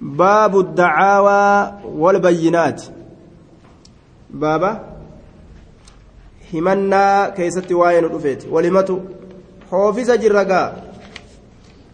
[0.00, 2.82] باب الدعاوى والبينات
[4.30, 4.90] بابا
[6.52, 8.94] himannaa keessatti waa'ee nu dhufeeti walimatu
[9.72, 10.68] hoofisa jirra gaa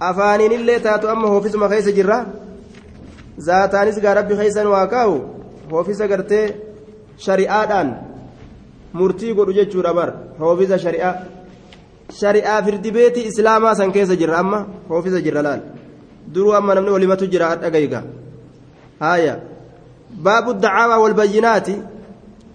[0.08, 2.16] afaaniinillee taatu amma hoofisuma keessa jirra
[3.48, 5.16] zaataanis gaa rabbi keessan waa kaa'u
[5.72, 6.46] hoofisa gartee
[7.26, 7.90] shari'aadhaan
[8.98, 10.10] murtii godhu jechuudha bar
[10.40, 11.14] hoofisa shari'aa
[12.20, 15.60] shari'aa firdibeetii islaamaa san keessa jirra amma hoofisa jirra laal
[16.27, 18.03] duruu amma namni walimatu jira adha gayga
[18.99, 19.39] haaya
[20.11, 21.75] baabu dacaawaa walbayyinaati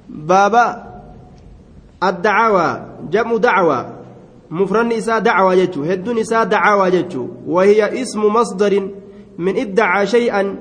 [0.08, 0.86] baaba
[2.02, 3.86] الدعوى جمع دعوى.
[4.50, 8.90] مفرن إساء دعوى يجو هدون إساء دعوى يجو وهي اسم مصدر
[9.38, 10.56] من ادعى شيئا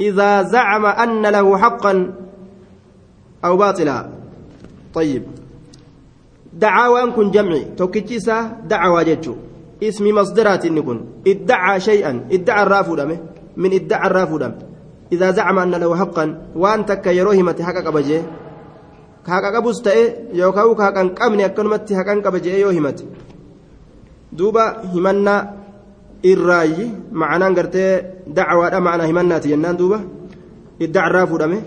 [0.00, 2.14] إذا زعم أن له حقا
[3.44, 4.08] أو باطلا.
[4.94, 5.22] طيب.
[6.52, 7.64] دعاوى أنكن جمعي.
[7.76, 9.34] توكيتشيسا دعوى يجو
[9.82, 12.94] اسم مصدرات نكون ادعى شيئا ادعى الرافو
[13.56, 14.36] من ادعى الرافو
[15.12, 16.24] إذا زعم أن له حقا
[19.26, 23.02] haqa qabus ta'e yookaan ka haqan qabne akkanumatti haqan qaba je'ee yoo himate
[24.30, 25.40] duuba himannaa
[26.22, 29.98] irraayi macanaan gartee dacwaadha macanaa himannaati jennaan duuba
[30.84, 31.58] iddacarraa fuudhame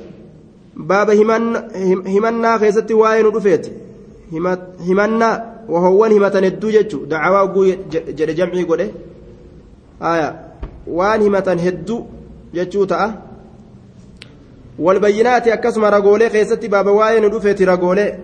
[0.89, 1.13] baaba
[2.13, 3.69] himannaa keessatti waa'ee nu dhufeeti
[4.87, 5.35] himannaa
[5.71, 7.65] wahoowwan himatan hedduu jechuu dacawaa oguu
[8.17, 8.87] jedhe jamcii godhe
[10.87, 12.01] waan himatan hedduu
[12.53, 13.09] jechuu ta'a
[14.79, 18.19] والبينات أكسم رجولي خيستي بابا واين ندفت رجولي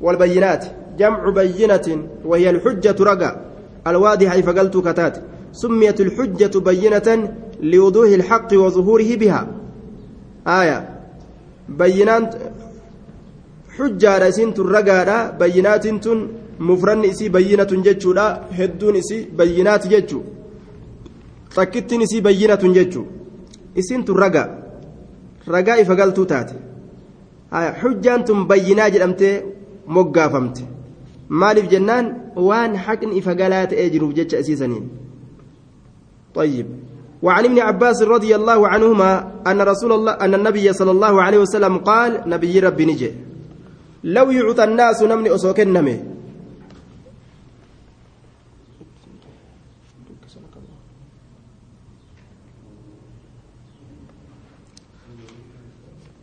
[0.00, 0.64] والبينات.
[0.98, 3.40] جمع بينة وهي الحجة رجا
[3.86, 5.16] الواضحة فقلت كتات.
[5.52, 9.46] سميت الحجة بينة لوضوح الحق وظهوره بها.
[10.46, 10.88] آية.
[13.78, 15.86] بينات حجة رسنت الرجا بينات
[16.60, 18.26] مفرن إسي بينة جتشو لا
[18.58, 20.20] هدون إسي بينات جتشو
[21.50, 22.02] فكتن
[22.76, 23.04] جتشو
[23.78, 24.62] إسنت الرجا
[25.46, 25.78] ragaa.
[25.82, 26.54] Ifa galtuu taate.
[27.80, 29.42] Xujjaan tun bayyinaa jedhamtee
[29.86, 30.62] moggaafamte.
[31.28, 32.06] Maaliif jennaan?
[32.36, 34.88] Waan haqni ifa galaa ta'ee jiruuf jecha isiisaniin.
[36.34, 36.66] طيب
[37.22, 39.10] وعن ابن عباس رضي الله عنهما
[39.46, 43.10] أن رسول الله أن النبي صلى الله عليه وسلم قال نبي ربي نجي.
[44.04, 45.96] لو يعطى الناس نمني أسوكنمي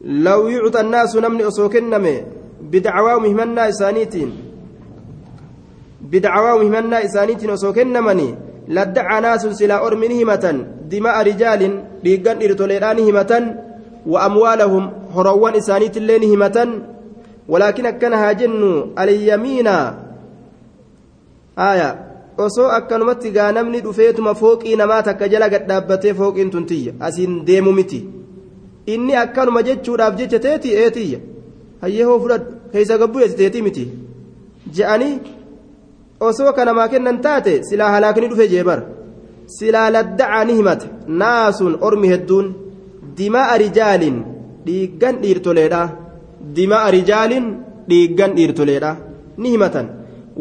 [0.01, 2.15] لو يعطى الناس نمني أسوكنمي
[2.61, 4.31] بدعواهم همنا إسانيتين.
[6.01, 8.35] بدعواهم همنا إسانيتين أسوكنمني
[8.67, 10.45] لدعى ناس سلا أرمن همة
[10.91, 11.61] دماء رجال
[12.03, 13.31] بيقن إرتوليران همة
[14.07, 14.83] وأموالهم
[15.15, 16.57] هروان إسانيت اللين همة
[17.51, 19.75] walaakin akkana haa jennu alyamiina.
[21.55, 21.87] Aya
[22.45, 26.93] osoo akkanumatti gaa namni dhufeetuma fooqii namaa takka jala gaddhaabbatee fooqiin tun tiyya.
[26.99, 27.99] Asiin deemu miti.
[28.93, 31.19] Inni akkanuma jechuudhaaf jecha teetii eetiyya
[31.81, 32.51] hayyee hoo fudhadhu.
[32.71, 33.83] Keessa gabbuyeeti teetii miti?
[34.75, 35.19] Je'anii
[36.19, 38.81] osoo kanamaa kennan taate silaa halaakni dhufe jeebar
[39.57, 40.87] silaa laddacaa ni himate.
[41.07, 42.53] Naasun ormi hedduun
[43.17, 44.17] dimaa'a rijaalin
[44.65, 45.87] dhiiggan dhiirtoleedhaa
[46.55, 47.45] dimaa rijaalin
[47.89, 48.91] dhiiggan dhiirtoleedha
[49.37, 49.87] ni himatan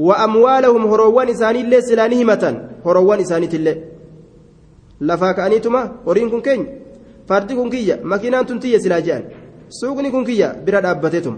[0.06, 3.76] wa amwaalahum horoowwan isaaniillee silaa ni himatan horoowwan isaaniitillee
[5.10, 6.66] lafaa ka'aniituma horiin kun keenya
[7.28, 9.24] fardi kun kiyya makiinaan tun tiyya silaa je'an
[9.80, 11.36] suuqni kun kiyya bira dhaabbateetum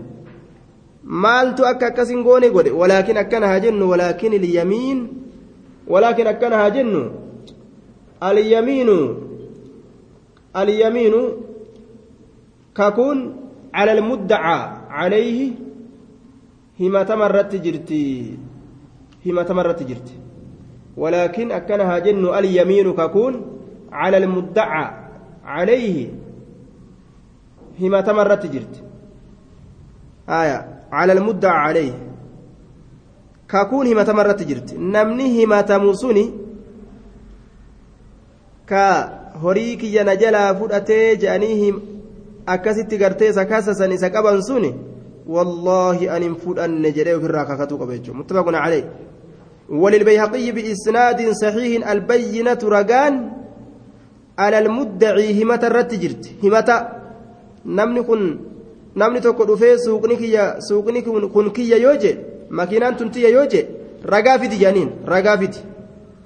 [1.25, 4.99] maaltu akka akkasin goone godhe walaakin akkana haa jennu walaakin ilyamiin
[5.93, 7.03] walaakin akkana haa jennu
[8.29, 8.97] alyamiinu
[10.63, 11.21] alyamiinu
[12.73, 13.19] kakuun
[13.73, 14.63] almuddacaa
[14.97, 15.47] calayhi
[16.81, 18.01] himatama irratti jirti
[19.27, 20.15] himatama irratti jirti
[20.97, 23.35] walaakin akkana haa jennu alyamiinu kakuun
[23.91, 25.01] cala almuddacaa
[25.45, 26.09] عليه
[27.81, 28.83] هما تمرت جرت
[30.29, 30.59] آية
[30.93, 31.93] على المدعى عليه
[33.49, 36.31] كاكون هما تمرت جرت نمني هما تموسوني
[38.67, 38.85] كا
[39.43, 41.83] هريك ينجلا فرأتي جانيهم
[42.47, 44.75] akkasitti gartee isa kaasasan isa qaban suni
[45.27, 48.19] wallaahi anin fudhanne jedhee ofirraa kakatuu qaba jechuudha.
[48.19, 48.85] Muttafaqun calee
[49.71, 53.15] وللبيهقي بإسناد صحيح البينة رجان
[54.39, 56.69] على المدعي همة الرتجرت همة
[57.67, 58.23] نمني كن
[58.97, 61.01] نمني تكو دفي سوقني كيا سوقني
[61.35, 62.13] كن كيا يوجي
[62.51, 63.67] ماكينان تنتي يوجي
[64.07, 65.59] رقافدي جانين رقافدي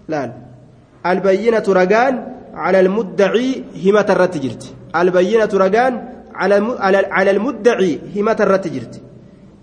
[0.08, 0.32] لا
[1.06, 2.14] البينة رجان
[2.54, 4.62] على المدعي همة الرتجرت
[5.00, 5.92] البينة رجان
[7.16, 8.94] على المدعي همة الرتجرت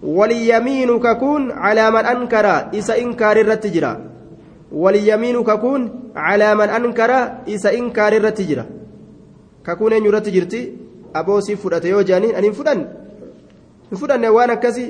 [0.04, 2.46] واليمين ككون على من أنكر
[2.80, 3.94] إسا إنكار الرتجرة
[4.72, 5.82] واليمين ككون
[6.16, 7.12] على من أنكر
[7.48, 8.66] إسا إنكار الرتجرة
[11.14, 12.86] aboosii fudhate yoo jedhaniin ani hin fudhanne
[13.90, 14.86] hin fudhanne waan akkasii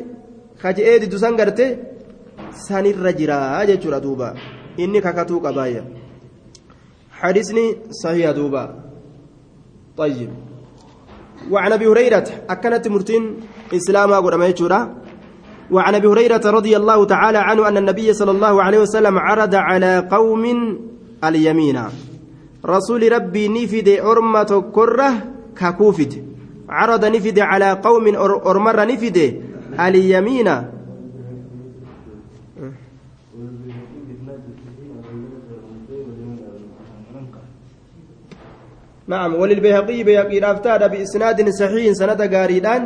[0.63, 1.65] kaje'ee diddu san garte
[2.65, 4.27] sanirra jiraa jechuudha duuba
[4.85, 5.83] inni kakatuu qabaayya
[8.03, 8.90] صحيح دوبا
[9.97, 10.29] طيب.
[11.51, 13.35] وعن أبي هريرة أكنت مرتين
[13.73, 14.95] إسلاما قدما يجورا.
[15.71, 20.07] وعن أبي هريرة رضي الله تعالى عنه أن النبي صلى الله عليه وسلم عرض على
[20.11, 20.43] قوم
[21.23, 21.79] اليمين.
[22.65, 25.11] رسول ربي نفد أرمة كرة
[25.57, 26.25] ككوفد
[26.69, 28.15] عرض نفد على قوم
[28.45, 29.17] أرمر نفد
[29.79, 30.49] اليمين.
[39.13, 42.83] نعم وللبيهقي بيهقي رافتاد بإسناد صحيح سند قاريدان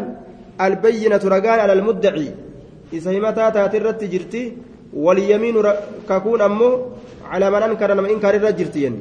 [0.66, 2.28] البينة رقان على المدعي.
[2.94, 4.44] إذا متى تاترت جرتي؟
[5.04, 5.56] واليمين
[6.10, 6.72] ككون أمه
[7.32, 8.94] على من أنكر من إنكار الرجرتين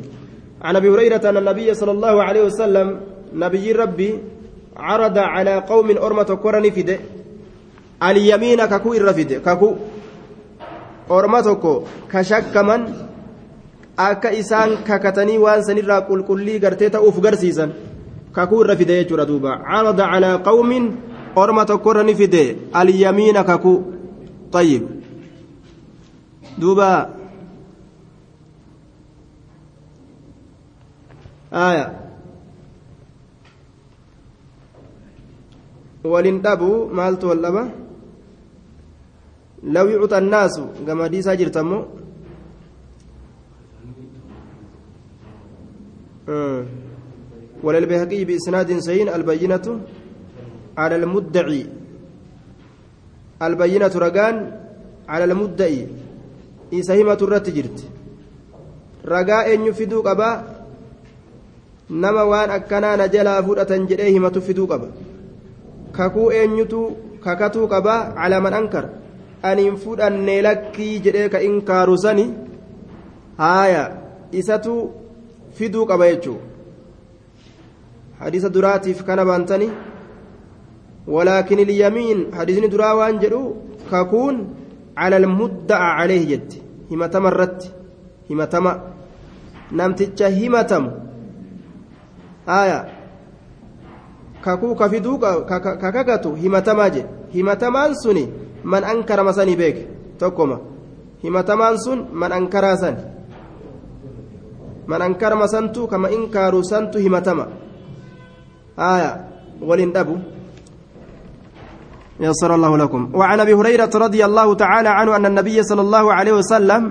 [0.62, 2.88] عن أبي هريرة أن النبي صلى الله عليه وسلم
[3.44, 4.10] نبي ربي
[4.76, 6.98] عرض على قوم أرمة كرني فده
[8.02, 9.70] اليمين ككو الرفد ككو.
[11.10, 11.64] أرمتك
[12.12, 12.80] كشك من
[13.96, 17.72] akka isaan kakatanii waan sanirraa qulqullii gartee ta'uuf garsiisan
[18.32, 20.86] kakuu irra fide jechuudha duuba carada calaa qawmin
[21.36, 23.94] orma tokkorra ni fide alyamiina kakuu
[24.54, 24.82] طيب
[26.58, 26.90] duuba
[36.04, 37.64] ولن دبوا مالت واللبا
[39.64, 40.54] لو يعطى الناس
[40.86, 42.03] كما دي ساجر تمو
[46.29, 46.63] آه.
[47.63, 49.65] وللبهقي بإسناد سين البينة
[50.77, 51.65] على المدعي
[53.41, 54.35] البينة رقان
[55.09, 55.87] على المدعي
[56.73, 57.79] إسهمة الرتجرت
[59.05, 60.59] رقاء يفيدو قبا
[61.89, 64.87] nama waan akkanaa na jalaa fudhatan jedhee himatu fiduu qaba
[65.91, 66.81] kakuu eenyutu
[67.23, 68.83] kakatuu qaba calaman ankar
[69.49, 72.25] aniin fudhannee lakkii jedhee ka inkaaru sani
[73.41, 73.83] haaya
[74.41, 74.75] isatu
[75.54, 76.38] fiduu qaba jechuu
[78.20, 79.70] hadiisa duraatiif kana baantani
[81.06, 83.54] ولكن اليمين حديثني درا وان جدو
[83.92, 84.54] ككون
[84.96, 86.52] على المدعى عليه جد
[86.90, 87.60] همتم الرت
[88.30, 88.66] همتم
[89.72, 90.84] نمتج همتم
[92.46, 92.86] aya
[94.44, 98.28] kakuu kafiduu kakakatu himatamaa je himatamaan suni
[98.64, 100.58] man ankara masanii beeke tokkoma
[101.22, 102.96] himatamaan sun man ankaraa san
[104.86, 107.46] man ankara masantu kama inkaaru santu himatama
[108.76, 110.16] aya ولن أبو
[112.20, 116.32] يسر الله لكم وعن ابي هريره رضي الله تعالى عنه ان النبي صلى الله عليه
[116.32, 116.82] وسلم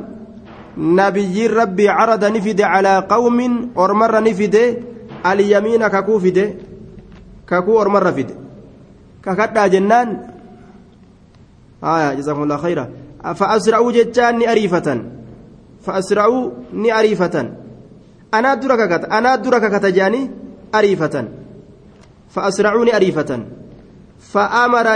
[0.78, 3.40] نبي ربي عرض نفد على قوم
[3.78, 4.56] أرمر نفد
[5.24, 6.46] kakuu fide
[7.48, 8.36] kakuu ormarra fide
[9.24, 10.10] kakadhaa jennaan
[11.80, 12.92] haya jazakumullah khayra
[13.24, 15.00] fa'asra'uu jechaan ni ariifatan
[15.80, 17.62] fa'asra'uu ni ariifatan
[18.38, 20.30] anaa dura kakata anaa dura kakata jaanii
[20.80, 21.27] ariifatan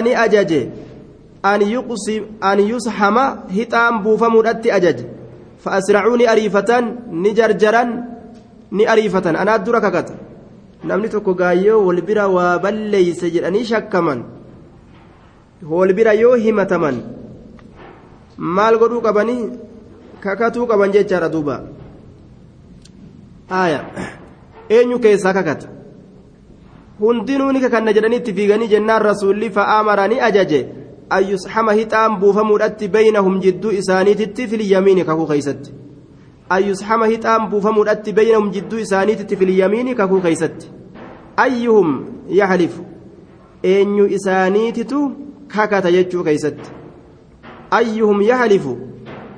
[0.06, 0.62] ni ajaje
[1.44, 3.26] an yuqsi an yushama
[3.58, 5.06] hixaan buufamuudhatti ajaje
[5.64, 6.84] fa'asra'uu ni ariifatan
[7.24, 7.90] ni jarjaran
[8.72, 10.14] ni ariifatan anaa dura kakata
[10.84, 14.20] namni tokko gaayyoo wal bira waa balleeyse jedhanii shakkaman
[15.62, 16.98] wal bira yoo himataman
[18.38, 19.42] maal godhuu qabanii
[20.24, 21.56] kakatuu qaban jechaadha duuba
[23.50, 23.86] aya.
[24.70, 25.68] Eenyu keessaa kakata?
[27.00, 30.68] Hundinuu ni kakanna jedhaniitti fiiganii jennaan rasuulli fa'aamara ni ajaje.
[31.10, 35.74] An yusxama hixaan buufamuudhatti beynahum jidduu isaaniititti filyamiini kakuu keeysatti.
[36.50, 40.72] An yusxama hixaan buufamuudhatti beynahum jidduu isaaniititti filyamiini kakuu keeysatti.
[41.38, 42.84] Ayyuhum yaxlifu
[43.64, 45.12] eenyu isaaniititu
[45.48, 46.70] kakata jechuu keeysatti.
[47.72, 48.78] Ayyuhum yaxlifu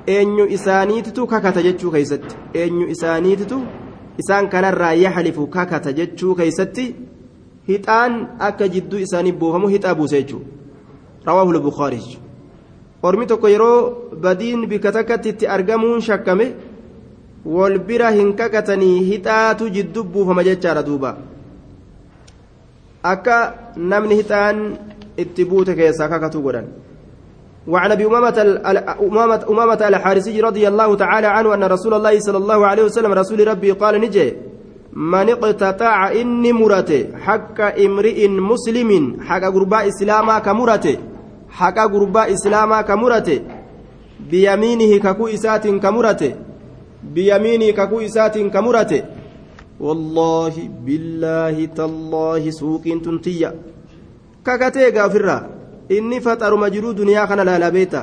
[0.06, 2.36] eenyu isaaniititu kakata jechuu keeysatti.
[2.54, 3.60] Eenyu isaaniititu
[4.22, 6.86] isaan kanarraa yaxlifu kakata jechuu keeysatti
[7.68, 8.16] hixaan
[8.48, 10.42] akka jidduu isaanii buufamu hixaa buuse jechuu
[11.28, 12.08] rawaahu lbukaariy
[13.02, 13.78] ormi tokko yeroo
[14.24, 16.46] badiin bika takkatti itti argamuun shakkame
[17.44, 21.16] wal bira hin kakatanii hixaatu jiddu buufama jechaadha duuba.
[23.02, 23.36] Akka
[23.76, 24.58] namni hixaan
[25.16, 26.66] itti buute keessaa kakatu godhan
[27.68, 28.60] وعن أبي أمامة
[29.50, 33.70] امامه الحارثي رضي الله تعالى عنه أن رسول الله صلى الله عليه وسلم رسول ربي
[33.70, 34.32] قال نجي
[34.92, 40.96] من اقتطع إني مرته حق امرئ مسلم حق غرباء إسلاما كمرته
[41.50, 43.40] حق غرباء إسلاما كمرته
[44.30, 46.32] بيمينه ككو إسات كمرته
[47.14, 49.02] بيمينه ككو إسات كمرته
[49.80, 53.52] wallaahi billaahi tallaahi suuqiin tuntiyya
[54.44, 55.40] kakatee gaafirraa
[55.96, 58.00] inni faxaruma jiruu duniyaa kana laalaa beeta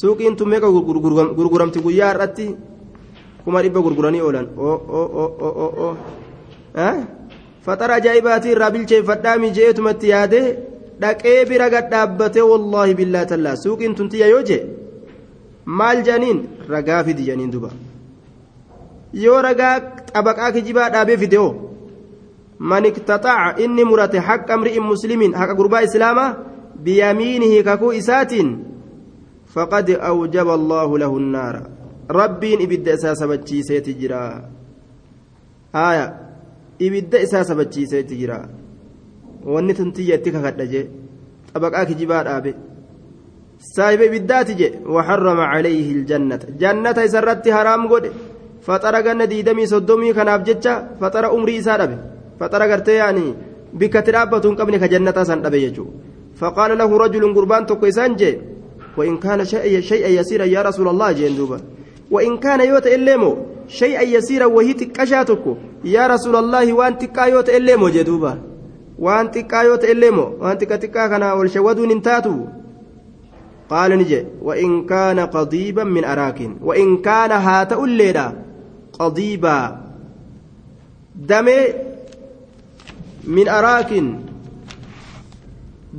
[0.00, 0.68] suuqiin tun meeqa
[1.38, 2.46] gurguramti guyyaa har'atti
[3.44, 4.46] kuma dhibba gurguranii oolan
[7.64, 10.46] faxara ajaa'ibaatii irraa bilcheeffadhaa mijeetumatti yaadee
[11.02, 14.62] dhaqee bira gadhaabbatee wallaahi billaa tallaa suuqiin tuntiyya yoo jee
[15.78, 16.38] maal jedhaniin
[16.74, 17.70] ragaa fidi jedhaniin duba
[19.24, 19.74] yoo ragaa
[20.14, 21.48] xabaqaa kijibaa dhaabee fideo
[22.70, 26.30] man iqtaxaca inni murate haqa mri'in muslimin haqa gurbaa islaamaa
[26.76, 28.50] biyamiinihi kakuu isaatiin
[29.54, 31.62] faqad awjaba allaahu lahu nnaara
[32.08, 34.22] rabbiin ibidda isaa sabachiiseeti jira
[35.72, 36.06] aya
[36.78, 38.48] ibidda isaa sabachiiseeti jira
[39.44, 40.86] wanni tuntiyya itti kakadha jee
[41.52, 42.54] xabaqaa kijibaa dhaabe
[43.74, 48.10] saahiba ibiddaati je waxarrama calayhi iljannata jannata isarratti haraam godhe
[48.66, 51.96] faxara ganna diidamii soddomii kanaaf jecha faxara umrii isaa dhabe
[52.38, 53.24] faxara gartee yaani
[53.80, 56.09] bikkatti dhaabbatu hin qabne ka jannataa san dhabe jechuudha
[56.40, 58.50] lahu rajulun gurbaan tokko isaan jee
[58.96, 61.60] وإن كان شيئا يسيرا يا رسول الله جين دوبا.
[62.10, 63.36] وإن كان يوت إليمو
[63.68, 65.44] شيئا يسيرا وهي تكشاتك
[65.84, 68.38] يا رسول الله وأن تكأ يوت إليمو جدوبا
[68.98, 72.36] وأن تكأ يوت إليمو وأن تكا تكأ كان والشودو ننتاتو.
[73.70, 78.32] قال نجي وإن كان قضيبا من أراك وإن كان هات الليلة
[78.98, 79.80] قضيبا.
[81.14, 81.60] دمي
[83.24, 83.90] من أراك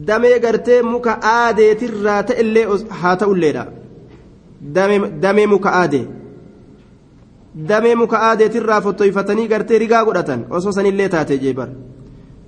[0.08, 2.66] damee gartee muka aadeetirraa ta'ellee
[3.00, 3.66] haa ta'ulleedha
[5.22, 6.06] damee muka aadee
[7.68, 11.68] damee muka aadeetirraa fottoyfatanii gartee rigaa godhatan osoo sanillee taate jeebar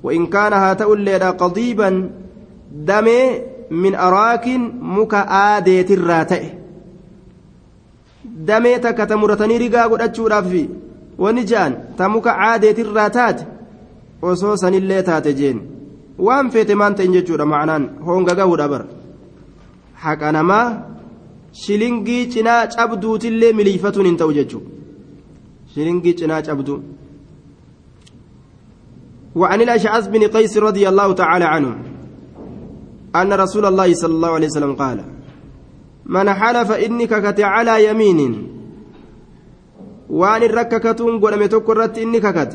[0.03, 2.11] وإن كان هاتؤليدا قضيبا
[2.73, 3.21] دمي
[3.71, 4.47] من أراك
[4.81, 6.43] مك آديت الراتئ
[8.25, 10.69] دمي تكتمرتني رقا قد أتشورا في
[11.19, 13.41] ونجان تمك آديت الراتات
[14.23, 15.71] وصوصا اللي تاتجين
[16.18, 18.84] waan feete maan ta'in jechuudha macnaan honga gahuudha bar
[20.04, 20.68] haqa namaa
[21.64, 24.70] shilingii cinaa cabduutillee miliifatuun hin ta'u jechuudha
[25.74, 26.82] shilingii cinaa cabduu
[29.36, 31.72] وعن الأشعث بن قيس رضي الله تعالى عنه
[33.16, 34.98] أن رسول الله صلى الله عليه وسلم قال
[36.06, 38.20] من حلف إنك كت على يمين
[40.10, 42.52] وأن الرككتون قل متكرت إنك كت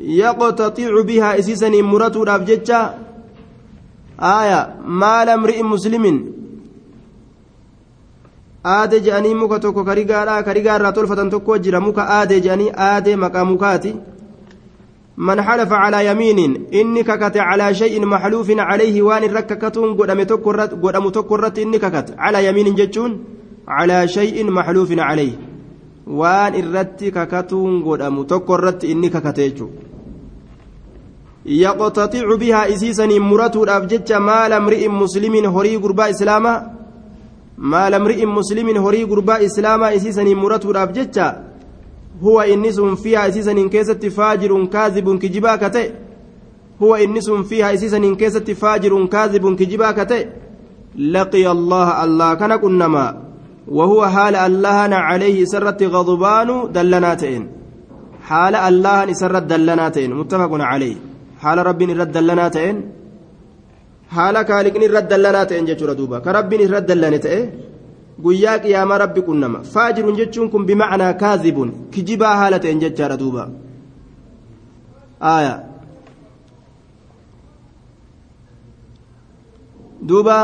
[0.00, 2.94] يقتطع بها إسيسني مرتو رابجتشا
[4.20, 6.04] آية مال امرئ مسلم
[8.64, 13.94] aade je'anii muka tokko karigaadha karigaarraa tolfatan tokko jira muka aade je'anii aade maqaa mukaati
[15.16, 20.26] man xalafa calaa yamiinin inni kakate calaa shay'in maxluufin calayhi waan irra kakatuun godhamu
[21.12, 23.18] tokko irratti inni kakate calaa yamiinin jechuun
[23.66, 25.38] calaa shay'in maxluufin calayhi
[26.20, 29.89] waan irratti kakatuun godhamu tokko irratti inni kakate jechuudha
[31.44, 36.64] yaqtaxicu bihaa isiisaniin muratuudhaaf jecha maala mri'in muslimiin horii gurbaa islaamaa
[37.56, 41.34] maala mri'in muslimiin horii gurbaa islaamaa isiisaniin muratuudhaaf jecha
[42.22, 45.94] huwa inni sun fiihaa isiisaniin keessatti faajirun kaazibun kijibaa ka ta'e
[46.80, 50.28] huwa inni sun fiihaa isiisaniin keessatti faajirun kaazibun kijibaa ka ta'e
[50.98, 53.30] laqiya allaha allah kana qunnamaa
[53.70, 57.42] وهو حال اللهن عليه سرت غضبان دلناتين
[58.22, 61.09] حال اللهن سرت دلناتين متفق عليه
[61.42, 62.76] حال رب رد دلناتين
[64.14, 67.36] حال كالقني رد دلناتين جچورا دوبا كرب رد دلنته
[68.24, 73.44] guyyaa qiyaamaa rabbi qunnama faajirun jechuun kun bimacnaa kaazibun kijibaa haala ta'en jechaadha duuba
[75.34, 75.54] aya
[80.08, 80.36] duuba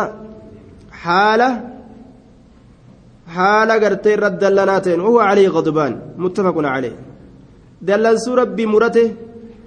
[1.05, 1.49] haala
[3.37, 6.95] haala gartee irratti dallanaa ta'een wahuwa calayhi qadbaan muttafaqun calee
[7.89, 9.05] dallansuu rabbii murate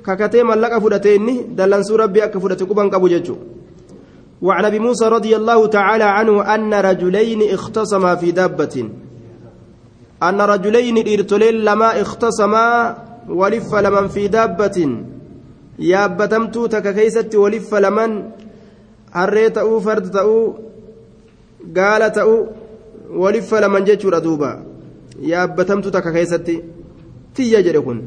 [0.03, 3.59] kakatee mallaqa fudhate inni dallansuu rabbii akka fudhate quban qabu jechuudha.
[4.41, 8.89] وعن أبي موسى رضي الله تعالى عنه أن رجلين اختصما في دابة.
[10.23, 12.97] أن رجلين إرتلين لما اختصما
[13.29, 14.77] ولف لمن في دابة.
[15.79, 18.11] يابتمت تككيست ولف لمن.
[19.11, 20.55] هريت أو فرد أو
[21.77, 22.47] قال تأو
[23.11, 24.63] ولف لمن جتشور دوبا
[25.21, 26.47] يابتمت تككيست
[27.35, 28.01] تيجر كن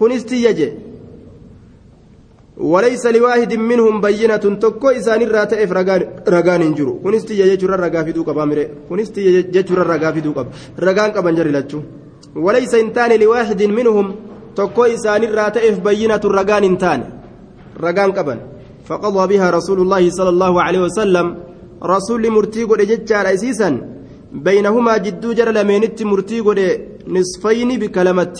[0.00, 0.72] كنس تيجر
[2.62, 5.72] وليس لواحد منهم بينة تكو إسان الراتئف
[6.34, 6.92] رغان إنجرو.
[7.04, 10.38] كنست يجور الرغا في دوك بامره كنست يجور الرغا في دوك
[10.86, 11.78] رغان قبن جري لچو
[12.36, 14.06] وليس إنتان لواحد منهم
[14.56, 17.00] تكو إسان الراتئف بينة رغان إنتان.
[17.84, 18.38] رغان قبن
[18.88, 21.26] فقضى بها رسول الله صلى الله عليه وسلم.
[21.94, 23.68] رسول مرتي قد ججار أسيسا
[24.46, 26.60] بينهما جدو جر لمينت مرتي قد
[27.14, 28.36] نصفين بكلمة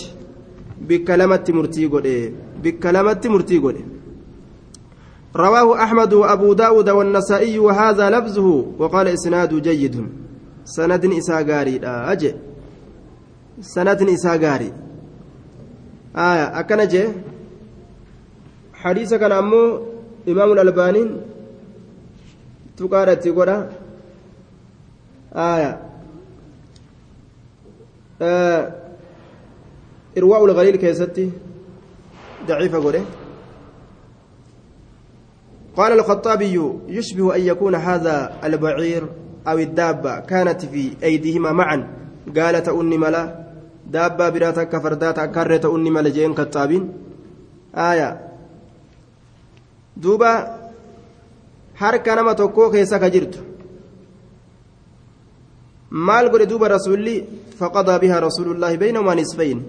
[1.93, 3.83] godhe bikka lamatti murtii godhe
[5.35, 10.09] رواه أحمد وأبو داود والنسائي وهذا لفظه وقال إسناد جيد.
[10.65, 12.35] سند إساغاري أجي.
[13.61, 14.73] سند إساغاري
[16.15, 17.07] آية أكنجي
[18.73, 19.81] حديث كان أمو
[20.27, 21.09] إمام الألباني.
[22.77, 23.49] تقارت تقول.
[25.33, 25.81] آية
[28.21, 28.71] آه
[30.17, 31.31] إرواء الغليل كيستي.
[32.47, 33.05] ضعيفة قوله
[35.77, 36.55] قال الخطابي
[36.87, 39.03] يشبه أن يكون هذا البعير
[39.47, 41.87] أو الدابة كانت في أيديهما معا.
[42.37, 43.23] قال تأني ملا
[43.87, 46.93] دابة براتك فردات كرة تأني ملا جين كتابين.
[47.75, 48.29] آية.
[49.97, 50.63] دوبا
[51.75, 53.39] harka nama tokkoo keessa ka jirtu
[55.89, 57.15] maal godhe duuba rasuulli
[57.59, 59.59] faqadaa bihaa rasuulullaahi nisfayn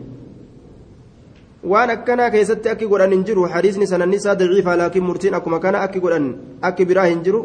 [1.72, 5.78] waan akkanaa keessatti akki godhan hin jiru hadiisni sananni isaa daciifa laakiin murtiin akkuma kana
[5.86, 6.26] akki godhan
[6.68, 7.40] akki biraa hin jiru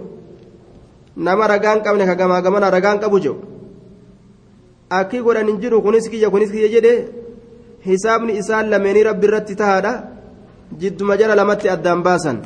[1.27, 3.39] nama ragaan qabne ka gamaa gamana ragaan qabu jedhu
[4.99, 6.93] akki godhan hin jiru kunis kiyya kunis kiyya jedhe
[7.88, 9.93] hisaabni isaan lameenii rabbi irratti tahaadha
[10.81, 12.39] jidduma jala lamatti addaan baasan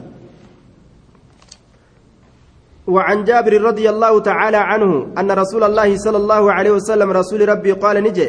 [2.88, 7.72] وعن جابر رضي الله تعالى عنه أن رسول الله صلى الله عليه وسلم رسول ربي
[7.80, 8.27] قال نجي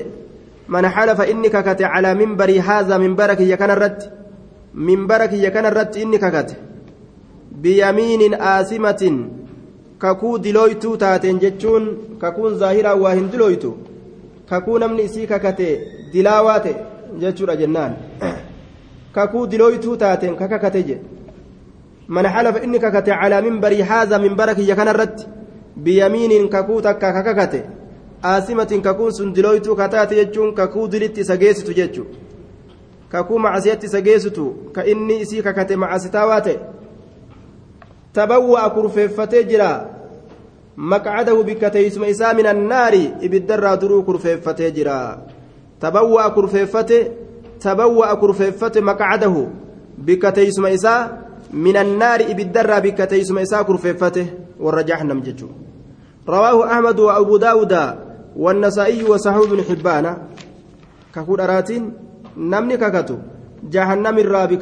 [0.68, 4.12] من حلف إنك كت على منبري هذا منبرك يكن الرد.
[4.74, 6.56] منبرك يكن الرد إنك كت
[7.52, 9.28] بيمين آسمة
[10.02, 13.72] ككو دلويتو تاتين جتشون ككون ظاهرا واهن دلويتو.
[14.50, 15.60] ككو نمني إسيك كت
[16.14, 16.66] دلاوات
[17.20, 17.92] جتشون جنان
[19.16, 20.98] ككو دلويتو تاتين كككت
[22.08, 25.20] من حلف إنك كت على منبري هذا منبرك يكن الرد.
[25.76, 27.64] بيمين ككو تكا كككت.
[28.24, 32.06] aasimatiin kakuun sun dilooytuu kataate jechuun kakuu dilitti isa geessitu jechu.
[33.08, 36.58] Kakuu macasiyatti isa geessitu ka inni isii kakate macasitaa waa ta'e.
[38.12, 39.70] Tabawwa'a kurfeeffatee jira.
[40.76, 45.18] Maqcadahu bikka teeysuma isaa min annaari ibiddarraa duruu kurfeeffatee jira.
[45.80, 46.98] Tabawwa'a kurfeeffate
[47.58, 49.48] tabawwa'a kurfeeffate maqcadahu
[49.98, 51.08] bikka teeysuma isaa
[51.52, 54.26] min annaari ibiddarraa bikka teeysuma isaa kurfeeffate
[54.60, 55.54] warra jahnam jechuudha.
[56.26, 57.38] Rawaahu ahmad wa abu
[58.36, 60.06] والنسائي وصحيح بن حبان
[61.14, 61.92] ككود أراتين
[62.36, 63.16] نمني ككتو
[63.72, 64.56] جهنم الرابي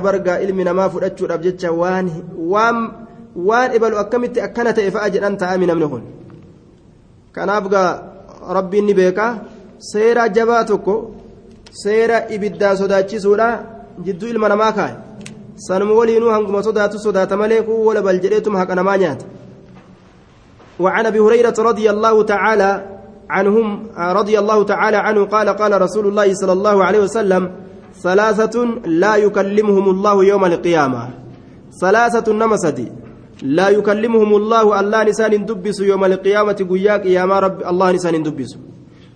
[0.00, 2.06] bargaa ilmi namaa fudhachuudhaaf jecha waan
[2.52, 2.76] waan
[3.48, 6.04] waan ibalu akkamitti akkana ta'e fa'a jedhan ta'ami namni kun
[7.34, 7.90] kanaaf gaa
[8.58, 9.32] rabbiin ni beekaa
[9.90, 10.94] seera jabaa tokko
[11.82, 13.48] seera ibiddaa sodaachisuudha
[14.06, 14.94] jidduu ilma namaa kaa'e
[15.66, 19.26] sanuma waliinuu hanguma sodaatu sodaata malee kuu wala bal jedheetuma haqa namaa nyaata
[20.80, 22.70] وعن أبي هريرة رضي الله تعالى
[23.30, 23.66] عنهم
[23.98, 27.50] رضي الله تعالى عنه قال قال رسول الله صلى الله عليه وسلم
[28.02, 31.08] ثلاثة لا يكلمهم الله يوم القيامة.
[31.80, 32.88] ثلاثة نمسدي
[33.42, 38.56] لا يكلمهم الله الله نسان دبس يوم القيامة قياك يا ما رب الله نسان دبس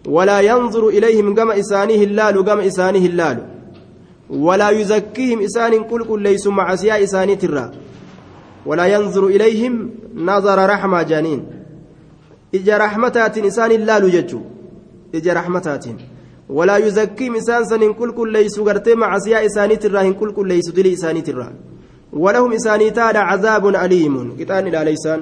[0.08, 3.38] ولا ينظر إليهم قم إسانه اللال قم إسانه اللال.
[4.30, 7.70] ولا يزكيهم إسان كل كل ليسوا مع سيا إساني ترى.
[8.66, 11.40] ولا ينظر إليهم نظر رحمة جانين.
[12.54, 14.40] إجا رحمتات إسان اللال ججو
[15.14, 15.84] إجا رحمتات
[16.48, 20.74] ولا يزكيهم إسان سن كل كل ليسوا قرتي مع سيا إساني ترى كل كل ليسوا
[20.74, 21.48] دلي إساني ترى.
[22.12, 24.36] ولهم إساني تاد عذاب أليم.
[24.38, 25.20] كتان إلى ليسان.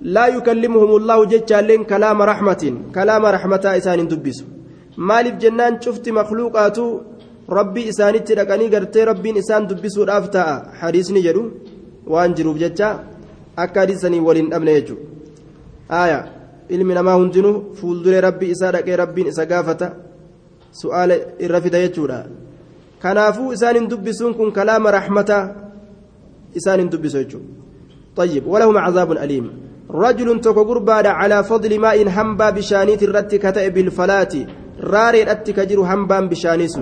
[0.00, 2.62] لا يكلمهم الله ججالين كلام رحمة
[2.94, 4.52] كلام رحمة إسان دبسوا
[4.96, 6.84] maaliif jennaan cufti makluuqaatu
[7.58, 11.42] rabbii isaanitti dhaqanii gartee rabbiin isaan dubbisuudhaaf ta'a hadiisni jedhu
[12.12, 12.88] waan jiruuf jecha
[13.64, 15.06] akka hadiisanii waliin dhabne jechuudha
[16.00, 16.18] aaya
[16.68, 19.90] ilmi namaa hundinuu fuulduree rabbii isaa dhaqee rabbiin isa gaafata
[20.82, 22.22] su'aala irra fida jechuudha
[23.02, 25.42] kanaafuu isaan hin dubbisuun kun kalaama raxmataa
[26.60, 27.62] isaan hin dubbisu jechuudha
[28.16, 29.46] طيب ولهم عذاب أليم
[29.90, 34.34] رجل تكو قربان على فضل ماء هنبا بشانيت الرت كتئ بالفلات
[34.80, 36.76] راري الرت كجر هنبا بشانيس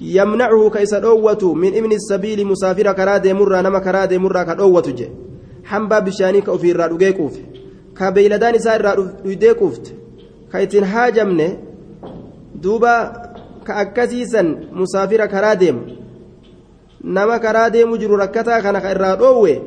[0.00, 5.08] يمنعه كيس دوت من ابن السبيل مسافر كراد مرة نما كراد مرة كدوت جي
[5.72, 7.34] هنبا بشانيك وفي الرادوغي كوف
[7.98, 9.94] كبيلدان سار الرادوغي كوفت
[10.52, 11.48] كيتن هاجمنه
[12.62, 12.94] دوبا
[13.66, 15.62] كأكسيسا مسافر كراد
[17.04, 19.62] nama karaa deemu jiru rakkataa kana ka irraa dhoowwe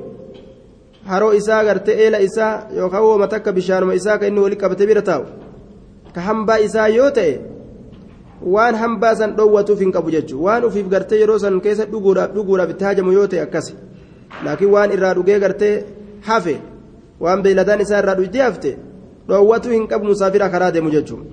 [1.06, 5.02] haroo isaa gartee eela isaa yookaan wooma takka bishaanuma isaa ka inni walitti qabate bira
[5.02, 5.26] taa'u
[6.15, 7.34] ka hambaa isaa yoo ta'e
[8.56, 12.84] waan hambaa san dhoowwatuuf hin qabu jechuudha waan ufiif gartee yeroo san keessa dhuguudhaaf itti
[12.84, 13.76] hajamu yoo ta'e akkasi
[14.46, 15.74] laakiin waan irraa dhugee gartee
[16.28, 16.56] hafe
[17.20, 18.78] waan beeyladaan isaa irraa dhugdee hafte
[19.28, 21.26] dhoowwatuu hin qabu musaafira karaa deemu jechuudha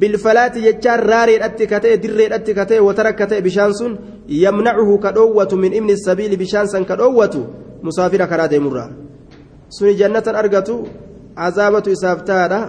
[0.00, 3.98] bilfalaati jechaan raareedhatti katee dirreedhatti katee watarakka ta'e bishaan sun
[4.44, 7.46] yamnacuhu ka dhoowwatu min ibni sabiili bishaan san ka dhoowwatu
[7.82, 8.90] musaafira karaa deemurraa
[9.78, 10.76] suni jannatan argatu
[11.36, 12.60] عذابة إسافتادا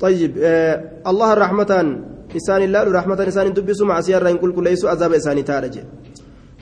[0.00, 1.72] طيب آه الله رحمة
[2.36, 5.12] إسان الله رحمة إسان دبسوا مع سيارة إن كل كل ليسوا عذاب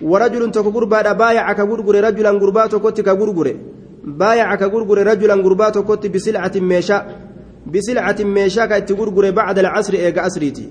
[0.02, 3.56] إسان تارج ورجل تكو غربا بايع كغرغر رجلا غربا تكوت كغرغر
[4.04, 7.06] بايع كغرغر رجلا غربا تكوت بسلعة ميشا.
[7.66, 10.68] بسلعة ميشا كايت غرغر بعد العصر إيغا أسريتي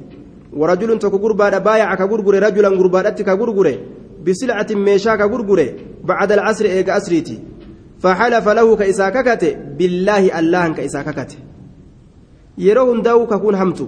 [0.54, 3.78] ورجل تكو غربا بايع كغرغر رجلا غربا كغرغر
[4.26, 7.40] بسلعة ميشا كغرغر بعد العصر إيغا أسريتي
[8.00, 11.50] فحلف له كإسا ككته بالله الله كإسا ككته
[12.60, 13.86] yeroo hundaa'u kakuun hamtu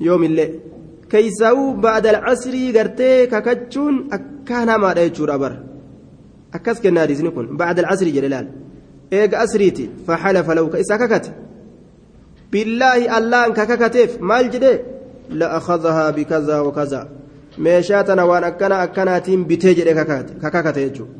[0.00, 0.71] yoomillee
[1.12, 5.56] keeysaa'uu ba'adal casrii gartee kakachuun akkaan hamaadha jechuudha bara
[6.56, 8.46] akkas kennaa hadiisni kun ba'adal casrii jedhe laal
[9.18, 11.30] eega asriiti faxalafa lahu ka isaa kakate
[12.52, 14.72] billaahi allahan ka kakateef maal jedhe
[15.40, 17.06] la'akhadahaa bikazaa wakazaa
[17.64, 21.12] meeshaa tana waan akkana akkanaatiin bitee jedhe ka kakate jechuudha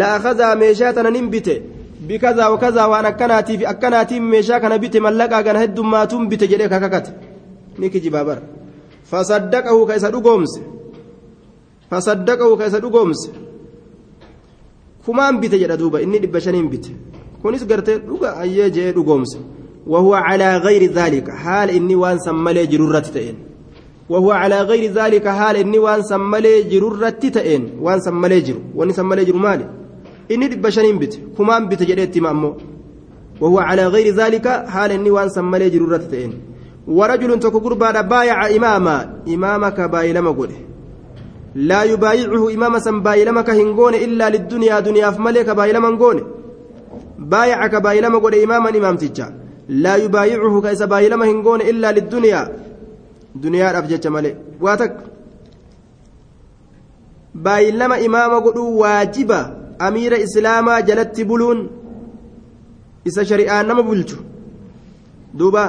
[0.00, 1.54] la'akhadahaa meeshaa tana nin bite
[2.08, 7.10] bikazaa wakazaa waan akkanaatiif akkanaatiin meeshaa kana bite mallaqaa gana heddummaatuun bite jedhee kakakate
[7.78, 8.42] ni kijibaa bara
[9.10, 10.60] fasaddaqahu ka isa dhugoomse
[11.90, 13.30] fasaddaqahu ka isa dhugoomse
[15.04, 16.90] kumaan bite jedha duuba inni dhibba shaniin bite
[17.42, 18.92] kunis gartee dhuga ayyee jee
[19.86, 23.34] وهو على غير ذلك حال إني وان سملي جرورة تئن
[24.08, 29.24] وهو على غير ذلك حال إني وان سملي جرورة تئن وان سملي جرو وان سملي
[29.24, 29.66] جرو مالي
[30.76, 32.56] shaniin bite kumaan bite jedheetti hima ammoo
[33.40, 35.96] وهو على غير ذلك حال إني وان سمالي جرورة
[36.88, 38.96] ورجل تكو قربا بايع إماما
[39.28, 40.60] إمامك بايلما قوله
[41.54, 46.24] لا يبايعه إماما سن بايلما كهنغون إلا للدنيا دنيا فملك بايلما قوله
[47.18, 49.26] بايعك بايلما قوله إماما إمام تجا.
[49.68, 52.42] لا يبايعه كيس بايلما هنغون إلا للدنيا.
[53.34, 54.96] دنيا أبجج ملك واتك.
[57.34, 61.68] بايلما إماما قوله واجبا amiira islaamaa jalatti buluun
[63.04, 64.18] isa shari'aan nama bulchu
[65.38, 65.64] duuba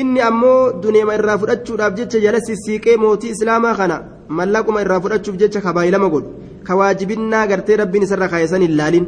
[0.00, 3.96] inni ammoo duneema irraa fudhachuudhaaf jecha jala sissiiqee mootii islaamaa kana
[4.38, 6.30] mallaquma irraa fudhachuuf jecha kabaayilama godhu
[6.66, 9.06] ka waajibinnaa gartee rabbiin isarra kaayesan hin laalin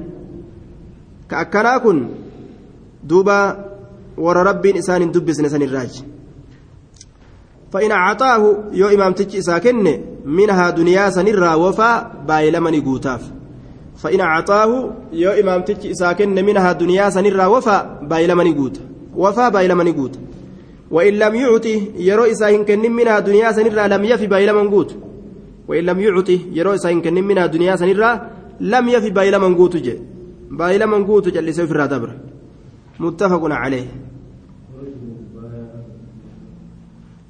[1.30, 2.02] ka akkanaa kun
[3.12, 3.38] duuba
[4.26, 6.04] warra rabbiin isaan hin dubbisne san irraaji
[7.74, 13.22] فإن أعطاه يو إمام تجي ساكن منها دنيا سنرا وفا بايلمني قوتاف
[13.96, 18.80] فإن أعطاه يو إمام تجي ساكن منها دنيا سنرا وفا بايلمني قوت
[19.16, 20.14] وفا بايلمني قوت
[20.91, 24.95] وإن لم يعطي يرو إساهن كن منها دنيا سنرا لم يفي بايلمن قوت.
[25.67, 29.95] وإن لم يعطي يرو إساهن كن منها دنيا سنرا لم يفي بايلمن قوت جي.
[30.51, 32.09] بايلمن قوت جل سيفر دبر.
[32.99, 33.87] متفق عليه.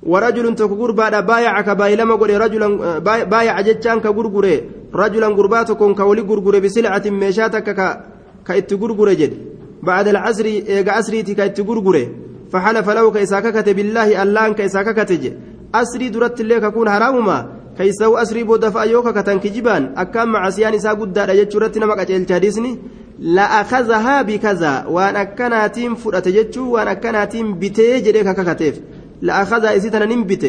[0.04, 2.68] ورجل تكغر بعد بايع كبايلما قول رجلا
[3.24, 4.46] بايع جتان كغرغر
[4.96, 8.00] رجلا غربات كون كولي غرغر بسلعة ميشاتك
[8.46, 9.34] كايت غرغر جد.
[9.84, 12.08] بعد العصر ايغا عصريتي كايت غرغر
[12.52, 15.12] فحلف له كيساككت بالله الله كيساككت
[15.76, 17.38] أسري درت لك كون حرامما
[17.78, 19.84] كيسو أسري بود فأيوكا كتن كجبان.
[19.98, 22.78] أكام مع سيان إسا قد دار يجورت نمك أجل تهديسني
[23.20, 24.86] لا أخذها بكذا.
[24.86, 28.76] وأن أكناتين فرأت جتشو وأن أكناتين بتي جريكا ككتف
[29.22, 30.44] لأخذ إسيتنا نمبت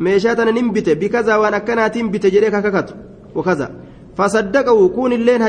[0.00, 2.88] ميشاتنا نمبت بكذا وأنا كانت نمبت جريك ككت
[3.34, 3.70] وكذا.
[4.16, 5.42] فصدقه كون اللين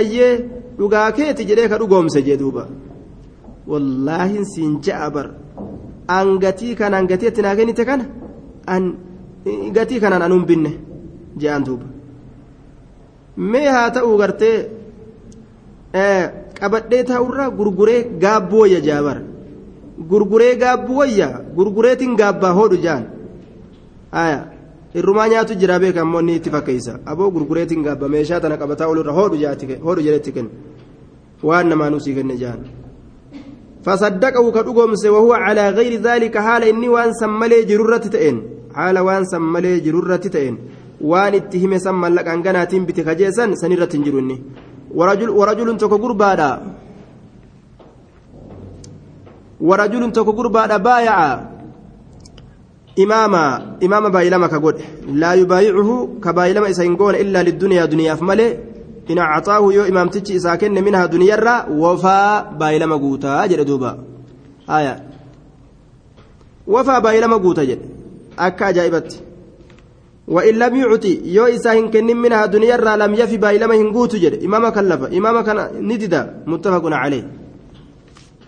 [0.82, 2.64] dhugoomse jee duuba
[3.68, 5.28] wallaahin siin ja'a bar
[6.18, 8.06] an gatii kanaan gatii itti naa kennite kana
[8.74, 8.84] an
[9.78, 10.72] gatii kanaan anuun binne
[11.42, 11.86] je'an duuba
[13.52, 14.58] mee haa ta'uu gartee
[16.60, 19.18] qabadhee taa'urraa gurguree gaabboo wayya jaabar
[20.12, 23.04] gurguree gaabboo wayya gurgureetiin gaabbaa hoodhu jaan
[25.00, 29.14] irrumaa nyaatu jira beeka ammoo ni itti fakkeessa aboo gurgureetiin gaabba meeshaa tana qabataa olirra
[29.20, 29.38] hoodhu
[30.08, 30.52] jedhetti kenne
[31.50, 32.60] waan namaanuu sii kenne jaan
[33.86, 38.38] فصدقه كدغومس وهو على غير ذلك حال إني وان سملي جررت تئن.
[38.76, 40.56] حال وان سملي جررت تئن.
[41.02, 44.38] وان اتهم سم لكان غناتين بتكجسن سنرت جرني
[44.98, 46.52] ورجل ورجل تكو غربادا
[49.62, 51.18] ورجل تكو غربادا بايع
[53.04, 53.46] إماما
[53.86, 54.76] إماما بايلما كقول
[55.22, 55.90] لا يبايعه
[56.24, 58.48] كبايلما إسانقون إلا للدنيا دنيا فمالي
[59.10, 63.98] إن أعطاه يو إمام تجي إساكن منها دنيا را وفا بايلما قوتا جل دوبا.
[64.70, 65.04] آية.
[66.68, 67.80] وفا بايلما قوتا جل.
[68.40, 69.24] أكا جائبت
[70.28, 74.44] وإن لم يعطي يو إساهن كن منها دنيا را لم يفي بايلما هنقوت جل.
[74.46, 76.44] إماما كلف إماما كان نددا.
[76.48, 77.28] متفق عليه.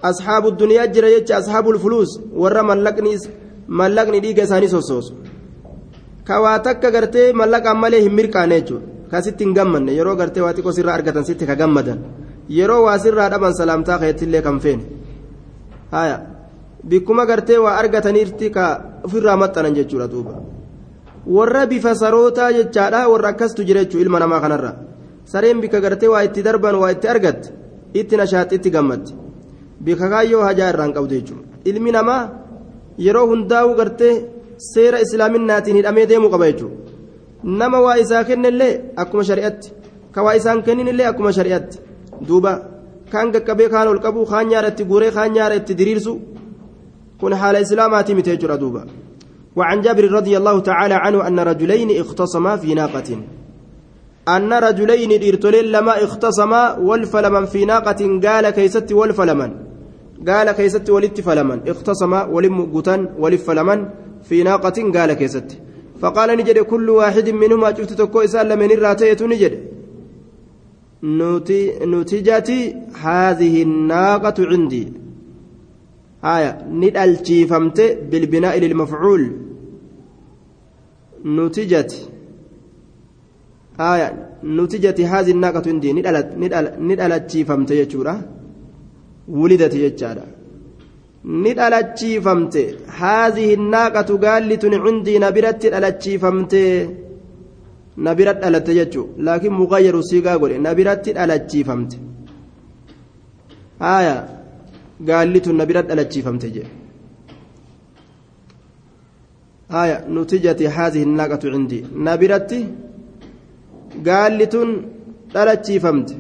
[0.04, 2.20] أصحاب الدنيا جرى أصحاب الفلوس.
[2.36, 3.18] ورا ملقني
[3.68, 5.14] ملقني ديك ساني سوسوس.
[6.28, 9.92] كوا تك غرتي ملق أمالي هم jechuudha ka sitti hin gammanne.
[10.00, 12.00] Yeroo gartee waa xiqqoo sirraa argatan sitti ka gammadan.
[12.50, 14.84] Yeroo waa sirraa dhaban salaamtaa keetillee kan feene?
[15.92, 16.18] Haya
[16.90, 18.66] bikkuma gartee waa argataniirti ka
[19.06, 20.34] ofirraa maxxanan jechuudha duuba.
[21.36, 24.72] Warra bifa sarootaa jechaadha warra akkastu jira jechuudha ilma namaa kanarra.
[25.32, 27.50] Sareen bika gartee waa itti darban waa itti argatte
[27.94, 29.14] itti nashaaxi itti gammatti
[29.86, 31.44] bika kaayyoo hajaa irraan qabdu jechuudha.
[31.70, 32.22] Ilmi namaa
[32.98, 34.16] yeroo hundaa'u gartee
[34.58, 36.76] seera islaaminaatiin hidhamee deemuu qaba jechuudha
[37.44, 39.74] nama waa isaa kennellee akkuma shari'atti
[40.12, 41.80] ka waa isaan kenninillee akkuma shari'atti
[42.28, 42.52] duuba
[43.12, 46.14] kaan qaqqabee kaan ol qabu kaan nyaara itti guuree kaan nyaara itti diriirsu
[47.20, 48.84] kun haala islaamaatii miti jechuudha duuba
[49.56, 53.10] وعن جابر رضي الله تعالى عنه أن رجلين اختصما في ناقة
[54.28, 59.52] أن رجلين إرتلين لما اختصما والفلمن في ناقة قال كيست والفلمن
[60.30, 63.80] قال كيست ولت فلمن اختصما ولم قتن ولف فلمن
[64.28, 65.50] في ناقة قال كيست
[66.04, 69.54] فقال نجد كل واحد منهما شفت تكو إسال من الراتية نجد.
[71.94, 72.60] نتيجتي
[73.08, 74.84] هذه الناقة عندي.
[76.36, 77.12] آية ندل
[77.52, 77.80] فمت
[78.12, 79.24] بالبناء للمفعول.
[81.26, 82.02] نتيجتي
[83.92, 84.08] آية
[84.58, 85.90] نتيجتي هذه الناقة عندي.
[85.98, 88.16] ندل ندل ندل فمت يجورا
[89.40, 90.26] ولدت يجارا
[91.24, 92.62] ni dhalachiifamte
[93.00, 96.64] haadhihi naaqatu gaallitun cindii na biratti dhalachiifamte.
[97.98, 100.58] Na bira dhalatte jechuun laakiin muqayyaru siigaa godhe.
[100.66, 101.98] Na biratti dhalachiifamte.
[103.80, 104.16] Haaya.
[105.08, 106.72] Gaallitun na bira dhalachiifamte jedhe
[109.74, 109.98] haaya.
[110.14, 112.60] Nutijati haadhihi naaqatu cindii na biratti
[114.08, 114.70] gaalli tun
[115.34, 116.16] dhalachiifamte.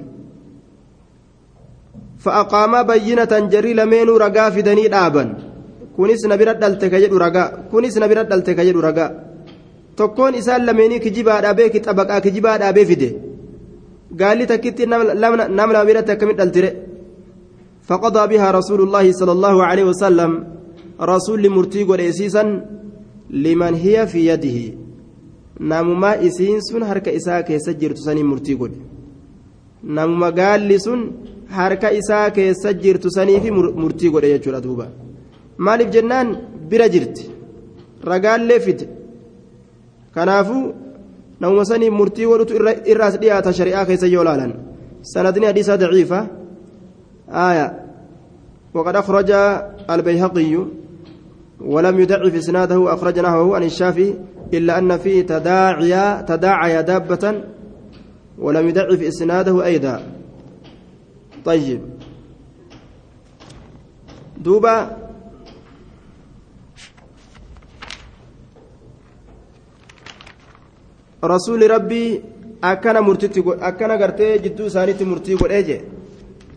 [2.23, 5.23] فأقاما بينة جري لمينو رقا فدني دابا
[5.95, 9.07] كونيس نبرت دلتك يدو رقا كونيس نبرت دلتك يدو رقا
[10.39, 13.09] isaan lameenii kijibaadhaa beeki xabaqaa kijibaadhaa bee fide
[14.19, 16.69] gaalli takkitti nama nama biratti akkamitti dhaltire
[17.89, 20.31] faqadaa bihaa rasuulullaahi sala allaahu aleyhi wasalam
[21.12, 22.49] rasuulli murtii godheesiisan
[23.45, 24.65] liman hiya fi yadihi
[25.71, 28.79] namumaa isiin sun harka isaa keessa jirtu sanii murtii godhe
[29.83, 31.01] namuma gaalli sun
[31.58, 33.50] harka isaa keessa jirtu saniifi
[33.82, 34.86] murtii godhe jechuudha duuba
[35.66, 36.30] maaliif jennaan
[36.70, 37.24] bira jirti
[38.12, 38.86] ragaallee fide
[40.16, 40.63] kanaafuu
[41.42, 42.54] namuma sanii murtii godhutu
[42.92, 44.54] irraas dhiyaata shari'aa keessa yoo laalan
[45.13, 46.20] sanadni hadiisa daciifa
[47.34, 47.80] آية
[48.74, 49.32] وقد أخرج
[49.89, 50.66] البيهقي
[51.62, 54.16] ولم يدعف إسناده أخرج نحوه عن الشافعي
[54.54, 57.42] إلا أن فيه تداعي تداعي دابة
[58.38, 60.02] ولم يدعف إسناده أيضا
[61.45, 61.82] طيب
[64.38, 65.03] دوبا
[71.23, 72.21] rasuulli rabbii
[72.62, 75.82] akkana murtitti akkana gartee jidduu isaaniitti murtii godhee jee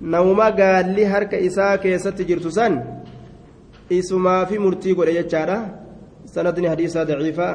[0.00, 2.74] namuma gaalli harka isaa keessatti jirtu san
[3.98, 5.58] isumaa fi murtii godhe jechaadha
[6.34, 7.52] sanadni hadiisaa daciifaa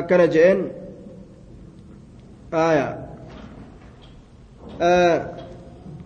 [0.00, 0.26] akkana
[2.54, 3.05] آية آه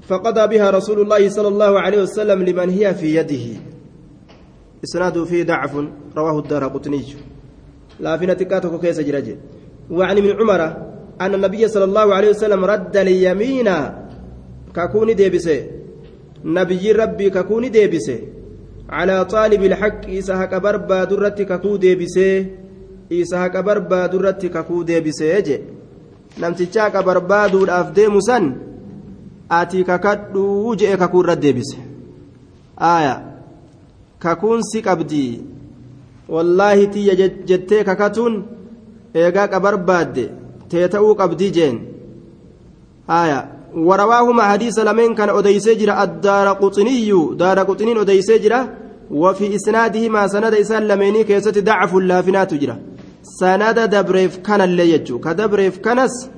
[0.08, 3.60] فقضى بها رسول الله صلى الله عليه وسلم لمن هي في يده.
[4.84, 5.76] إسناده فيه ضعف
[6.16, 7.04] رواه الدار قطني.
[8.00, 9.36] لافنة كاتو كيس جرجي
[9.90, 10.60] وعن ابن عمر
[11.20, 13.68] أن النبي صلى الله عليه وسلم رد اليمين
[14.76, 15.66] ككوني ديبسي
[16.44, 18.18] نبي ربي ككوني ديبسي
[18.88, 22.46] على طالب الحق إسحاق بربا درتي ككو ديبسي
[23.12, 25.60] إسحاق بربا درتي ككو ديبسي
[26.36, 28.44] جي namtichaa ka barbaaduudhaaf deemu san
[29.48, 31.78] ati kakadhuu je'e kakuu irra deebise
[32.90, 33.14] aaya
[34.18, 35.32] kakuun si qabdii
[36.34, 37.14] wallaahi tiyya
[37.48, 38.34] jettee kakatuun
[39.14, 40.24] eegaa ka barbaadde
[40.70, 41.76] tee ta'uu qabdii jeen
[43.18, 43.38] aaya
[43.88, 48.60] warawaahuma hadiisa lameen kana odeysee jira addaara quxiniyyu daara quxiniin odeysee jira
[49.10, 52.76] وفي إسنادهما سند إسان لميني كيست ضعف اللافنات جرا
[53.86, 55.18] دبريف كان اللي يجو.
[55.18, 56.30] كدبريف كنس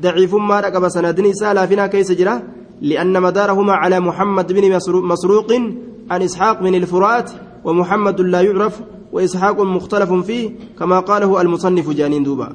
[0.00, 2.42] ضعيف ما رقب سندني سالافنا كيس جرا
[2.80, 4.64] لأن مدارهما على محمد بن
[5.12, 5.52] مسروق
[6.10, 7.30] عن إسحاق بن الفرات
[7.64, 8.80] ومحمد لا يعرف
[9.12, 12.52] وإسحاق مختلف فيه كما قاله المصنف جانين دوبا.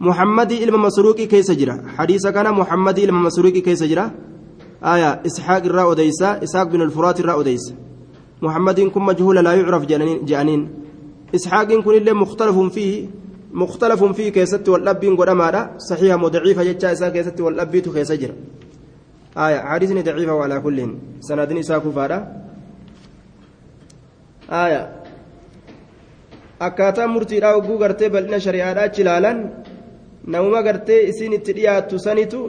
[0.00, 1.82] محمد إلما مسروق كيس جرا.
[1.96, 4.10] حديث كان محمد إلما مسروق كيس جرا.
[4.84, 7.74] آية إسحاق الراء ديسا إسحاق بن الفرات الراء ديسا
[8.42, 10.85] محمد كن مجهول لا يعرف جانين.
[11.34, 13.06] إسحاق كن اللي مختلف فيه
[13.52, 18.32] مختلف فيه كيست والأبين قدما صحيح وضعيف جتشا إسا كيست والأبيت كيسجر
[19.36, 20.78] آية حديثني ضعيفة وعلى كل
[21.20, 22.18] سندني ساكو فارا
[24.50, 24.82] آية
[27.82, 29.38] gartee bal'ina shari'aadhaa achi ilaalan
[30.32, 32.40] namuma gartee isiin itti dhiyaattu sanitu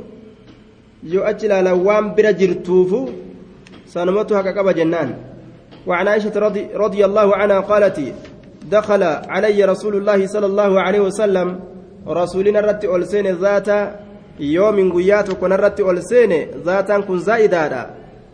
[1.13, 3.00] yoo achi ilaalan waan bira jirtuufu
[3.94, 5.10] sanumatu haqa qaba jennaan
[5.88, 8.13] وعن عائشة رضي, رضي الله عنها قالت
[8.71, 11.60] دخل علي رسول الله صلى الله عليه وسلم.
[12.08, 13.69] رسولنا رت ألسين ذات
[14.39, 16.32] يوم قيات كن رت ألسين
[16.65, 17.89] ذاتا كن زائدة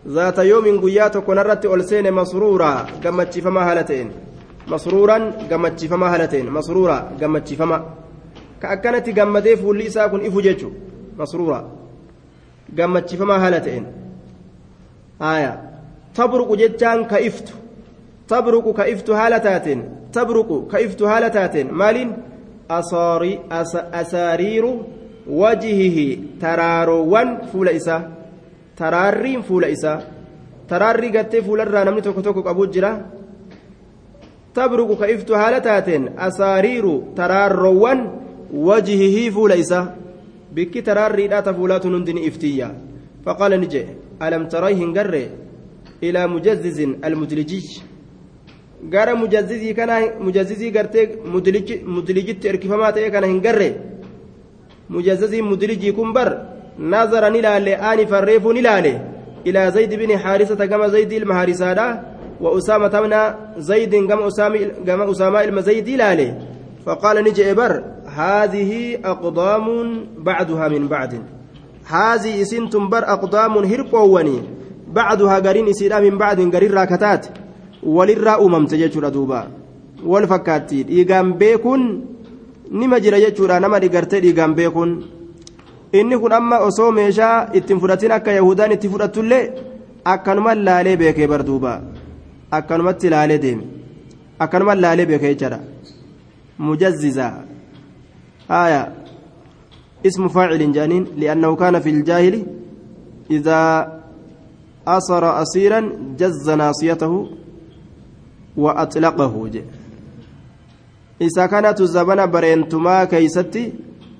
[0.07, 4.11] ذات يوم قيات كن رت ألسين مسرورا كما فما هالتين
[4.67, 5.17] مسرورا
[5.49, 7.77] كما فما هالتين مسرورا كما فما.
[8.61, 10.71] كأكنت جمدي فولي ساكن إفججو
[11.19, 11.59] مسرورا
[12.77, 13.85] كما فما هالتين
[15.21, 15.53] آية.
[16.15, 17.53] تبرق جتان كإفت
[18.33, 19.67] تبرق كإفت هالتات
[20.13, 21.55] تبرق كإفت هالتات.
[21.69, 21.97] مال
[22.71, 24.65] أصاري أس أسارير
[25.27, 25.97] وجهه.
[26.41, 27.97] تراروان فول إسا.
[28.77, 29.93] ترارين فول إسا.
[30.69, 31.83] تراري قد فول الرا.
[31.83, 32.91] نمني توكو توكو أبو جرا.
[34.55, 35.89] تبرق كإفت هالتات.
[36.17, 37.99] أسارير تراروان
[38.53, 39.95] وجهه فول إسا.
[40.55, 42.69] بك تراري لا تفولات نندن إفتيا.
[43.25, 43.85] فقال نجي
[44.21, 45.29] ألم تريه هنقري
[46.03, 47.61] إلى مجزز المدلجي
[48.89, 51.09] gara mujazzizii kana mujazzizii gartee
[51.95, 53.75] mudlijitti erkifamaa ta'e kana hin garre
[54.89, 56.29] mujazzizii mudlijii kun bar
[56.79, 58.93] nazara ni laalle aani farreefuu ni laale
[59.43, 62.03] ilaa zayd bini haarisata gama zaydi ilma haarisaadha
[62.41, 64.07] wa usaama tamna zaydin
[64.85, 66.33] gama usaamaa ilma zaydii laale
[67.23, 67.83] ni je'e bar
[68.15, 69.65] هذه أقدام
[70.17, 71.21] بعدها من بعد
[71.85, 74.41] هذه اسنتم بر أقدام هرقووني
[74.87, 77.25] بعدها قرين إسيرا من بعد قرين راكتات
[77.97, 79.39] walirraa uumamte jechuudha duuba
[80.11, 81.83] wal fakkaatti dhiigaan beekuun
[82.79, 84.91] nima jira jechuudha nama dhigartee dhiigaan beekuun
[85.99, 89.43] inni kun amma osoo meeshaa ittiin fudhatin akka yahudaan itti fudhattullee
[90.13, 91.73] akkanuma laalee beekee bar duuba
[92.57, 93.65] akkanumatti laalee deeme
[94.43, 95.59] akkanuma laalee beekee jechaadha
[96.67, 97.27] mujazziza
[98.51, 98.93] آية
[100.05, 102.45] اسم فاعل جانين لأنه كان في الجاهل
[103.31, 103.59] إذا
[104.87, 105.79] أصر أسيرا
[106.19, 107.27] جز ناصيته
[108.57, 109.49] وأطلقه
[111.19, 113.73] isa kanatu zabana bareentumaa keeysatti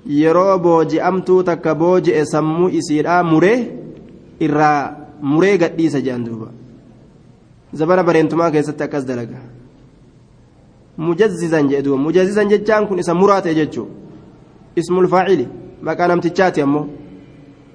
[0.06, 3.58] yeroo booji'amtuu takka booji'e sammuu isiidhaa muree
[4.40, 6.48] irraa muree gadhiisa jedhan duuba
[7.74, 9.38] zabana bareentumaa keessatti akkas dalaga
[10.96, 13.88] mujazzizan jedhe duuba mujazzizan jechaan kun isa muraa ta'e jechuu
[14.76, 15.48] ismul faacili
[15.82, 16.86] maqaa namtichaati ammoo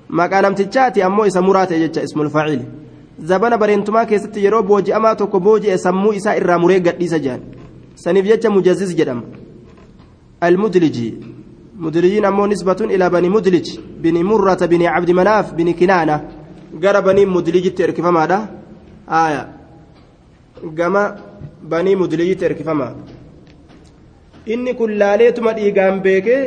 [0.10, 2.66] maqaa namtichaati ammoo isa muraa ta'e jecha ismul faacili
[3.26, 7.42] zabana bareentumaa keessatti yeroo booji'amaa tokko booji'e sammuu isaa irraa muree gadhiisa jedhan
[7.96, 9.24] saniif jecha mujazziz jedhama
[10.48, 11.08] almudliji
[11.86, 13.68] mudlijiin ammoo nisbatun ilaa bani mudlij
[14.02, 16.22] bini murrata bini cabdi manaaf bini kinaana
[16.84, 18.40] gara banii mudlijitti erkifamaadha
[19.22, 19.48] aya
[20.80, 21.04] gama
[21.72, 22.88] banii mudlijitti erkifama
[24.54, 26.42] inni kun laaleetuma dhiigaan beekee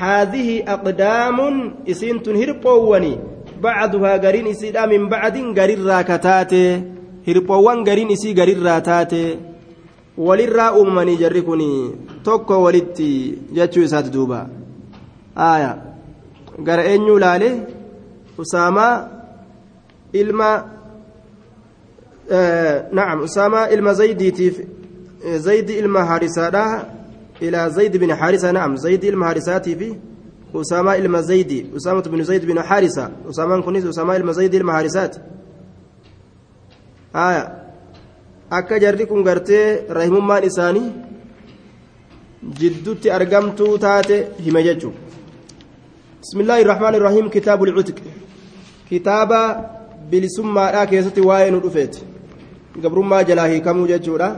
[0.00, 1.56] haadhihi aqdaamun
[1.94, 3.18] isiintun hirphoowwanii
[3.62, 6.82] بعدها قرين إسيدا من بعد قرين راكتاتي
[7.28, 9.38] هربوان قرين إسي قرين راتاتي
[10.20, 11.62] walirraa uumamanii jarri kun
[12.22, 14.48] tokko walitti jechuu isaati duuba
[15.36, 15.70] aya
[16.66, 17.48] gara eenyuu laale
[18.42, 18.94] usaamaa
[20.12, 20.48] ilma
[22.92, 24.60] nacam usaamaa ilma zaydiitiif
[25.46, 26.64] zaydi ilma haarisaadha
[27.40, 29.90] ilaa zaydi bin haarisa nacam zaydi ilma haarisaatiifi
[30.54, 35.16] أسامة إلما زيدي أسامة بن زيد بن حارثة أسامة كنيس أسامة إلما زيد إلما حارثات
[37.14, 37.60] آية
[38.50, 40.90] akka jarri kun gartee rahimummaan isaanii
[42.60, 44.94] jidduutti argamtuu taate hime jechuun
[46.20, 47.98] bismillaahi irrahmaan irrahiim kitaabu lcutq
[48.88, 49.40] kitaaba
[50.10, 52.00] bilisummaadhaa keessatti waa'ee nu dhufeeti
[52.82, 54.28] gabrummaa jalaa hiikamuu jechuudha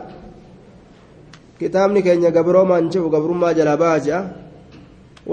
[1.58, 4.20] kitaabni keenya gabroomaan jedhu gabrummaa jalaa baha je'a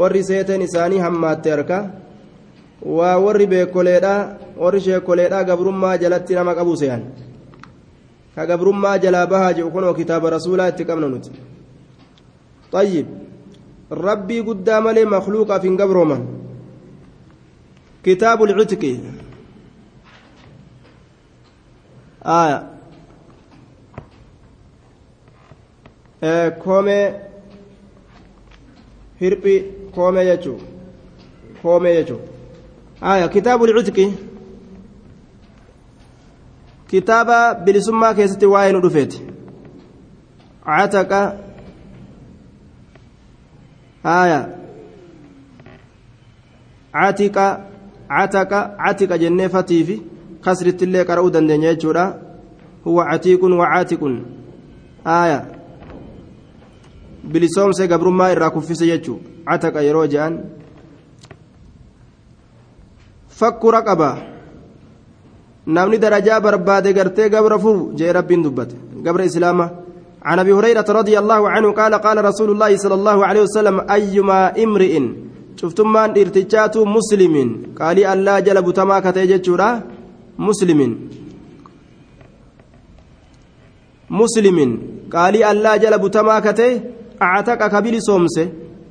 [0.00, 1.78] warri seeteen isaanii hammaatte harka
[2.98, 4.20] waa warri beekoleedhaa
[4.62, 7.03] warri sheekoleedhaa gabrummaa jalatti nama qabu seehan
[8.34, 11.30] ka gabrummaa jalaa bahaa jedhu kunoo kitaaba rasuulaa itti qabna nuti
[12.74, 13.07] طيب
[13.92, 16.26] ربي قدام لي مخلوق في قبرهما
[18.05, 18.82] كتاب العتق
[22.26, 22.70] آية
[26.24, 27.12] آه كومي
[29.22, 29.57] هربي
[29.95, 30.61] koomee jechuun
[31.61, 32.21] koomee jechuun.
[33.01, 34.05] Aayaa kitaabu cutqi
[36.87, 39.21] kitaaba bilisummaa keessatti waa'ee nu dhufeeti.
[40.65, 41.19] Cataqa.
[44.15, 44.45] Aayaa
[46.93, 47.45] catiqa.
[48.09, 48.59] Cataqa.
[48.85, 50.01] Catiqa jennee fatiifi
[50.41, 52.05] kasritti illee qara'uu dandeenya jechuudha.
[52.85, 54.21] Huwa catiiqun wa catiqun
[55.05, 55.43] aayaa
[57.31, 59.38] bilisoomse gabrummaa irraa kuffise jechuudha.
[59.50, 60.34] Cataqa yeroo je'an
[63.39, 64.10] fakku raqaba
[65.76, 68.76] namni darajaa barbaade gartee gabra furu jee rabbiin dubbate
[69.06, 69.68] gabra islaama
[70.20, 74.64] عن أبي هريرة رضي الله عنه قال قال رسول الله صلى الله عليه وسلم أيما
[74.64, 74.93] امرئ
[75.56, 77.36] شفتم من ارتجات مسلم.
[77.80, 79.70] قال الله جل بتما كتججورا
[80.39, 80.80] مسلم.
[84.10, 84.58] مسلم.
[85.16, 86.70] قال الله جل بتما كتي
[87.22, 88.47] أعتق كبيل سومسه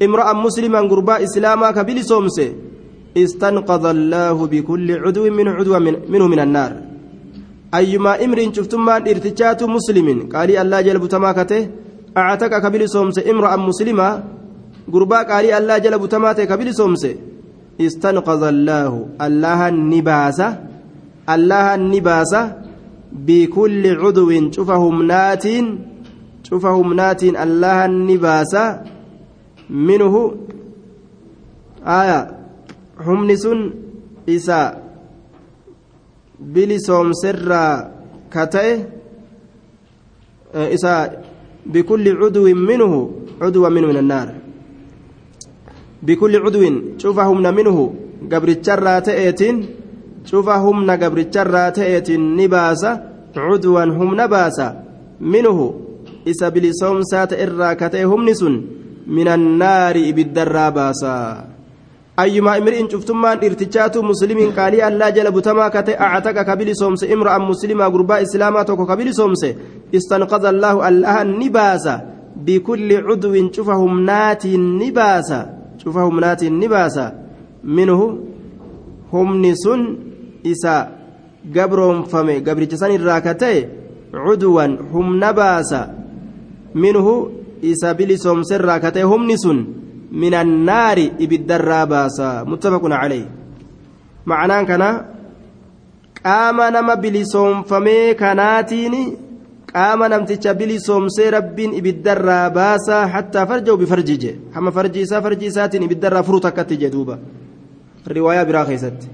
[0.06, 2.48] امرأ مسلما غربا اسلاما كبيل سومسة
[3.16, 6.72] استنقذ الله بكل عدو من عدو من منه من النار.
[7.74, 11.62] أيما إمر شفتمان ارتجات مسلم قال الله جل بتما كته
[12.16, 14.08] أعتك كبير سومس امرأ مسلمة
[14.92, 17.04] غربا قال الله جل بتما كبير سومس
[17.80, 18.92] استنقذ الله
[19.26, 20.48] الله النباسة
[21.34, 22.42] الله النباسة
[23.12, 25.46] بكل عضو شوفهم نات
[26.48, 28.64] شوفهم نات الله النباسة
[29.70, 30.34] منه
[31.84, 32.38] آية
[32.98, 33.60] humni sun
[34.26, 34.74] isa
[36.38, 37.90] bilisoomserraa
[38.30, 38.74] ka ta'e
[40.74, 41.10] isa
[41.66, 43.00] bikulli cudwin minhu
[43.38, 44.28] cudwa minhu min annaar
[46.02, 47.94] bikulli cudwin cufa humna minhu
[48.28, 49.56] gabricharraa ta'eetiin
[50.26, 52.98] cufa humna gabricharraa ta'eetiin ni baasa
[53.34, 54.74] cudwan humna baasa
[55.20, 55.66] minhu
[56.26, 58.77] isa bilisoomsaa ta'e irraa ka ta'e humni sun
[59.08, 61.14] min annaari ibiddarraa baasa.
[62.18, 67.84] أيما امرئ شفتمان ارتجات مسلم قال الله جل بتما كتي أعتق كبيل سومس امرأ مسلمة
[67.86, 69.42] غرباء إسلاما توكو كبيل سومس
[69.94, 71.94] استنقذ الله الله النباسة
[72.46, 75.40] بكل عدو شوفهم نات النباسة
[75.78, 77.06] شوفهم نات النباسة
[77.64, 78.00] منه
[79.12, 79.80] هم نسن
[80.46, 80.76] إسا
[81.56, 83.56] قبرهم فمي قبر جسان الراكتي
[84.14, 85.82] عدوا هم نباسة
[86.74, 87.06] منه
[87.62, 89.58] isa bilisoomserraa katee humni sun
[90.10, 93.24] min annaari ibiddarraa baasa muttafaqun caleh
[94.24, 94.88] macanaan kana
[96.22, 98.94] qaama nama bilisoomfamee kanaatiin
[99.72, 105.82] qaama namticha bilisoomsee rabbiin ibiddarraa baasa hattaa farjahu bifarji je hamma farji farjiisaatiin farji isaatiin
[105.82, 107.18] ibiddarraa furu takkatti je duuba.
[108.06, 109.06] Riwaayaa biraa keessatti.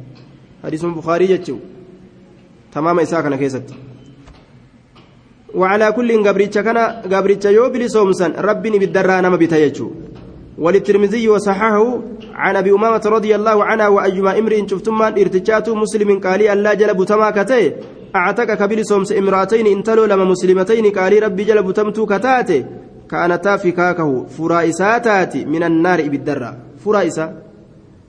[0.63, 1.61] Hadiisuma bukaarii jechuu
[2.71, 3.75] tamaama isaa kana keessatti.
[5.61, 6.79] وعلى كل قبرتش كان
[7.13, 9.89] قبرتش يو بلسوم سن رب إبدر نما بتيجو
[10.59, 11.87] وللترمذي وصححه
[12.35, 17.31] عن أبي أمامة رضي الله عنها وأيما إمرئ شفتم ارتجات مسلم قال الله جل بتما
[17.31, 17.73] كتي
[18.17, 22.65] اعتك كبير سومس امرأتين انتلوا لما مسلمتين قال ربي جل بتمتو كتاتي
[23.11, 26.51] كانتا فكاكه فرائساتات من النار بالدرة
[26.85, 27.27] فرائسة.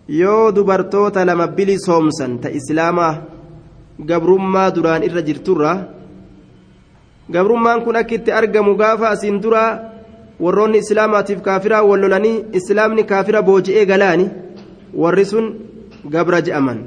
[0.07, 3.13] yoo dubartoota lama bilisoomsan ta islaamaa
[4.09, 5.71] gabrummaa duraan irra jirturra
[7.33, 9.79] gabrummaan kun akka itti argamu gaafa asiin duraa
[10.39, 14.29] warroonni islaamaatiif kaafiraa wal lolanii islaamni kaafira booji'ee galaani
[14.93, 15.45] warri sun
[16.13, 16.79] gabra je'aman.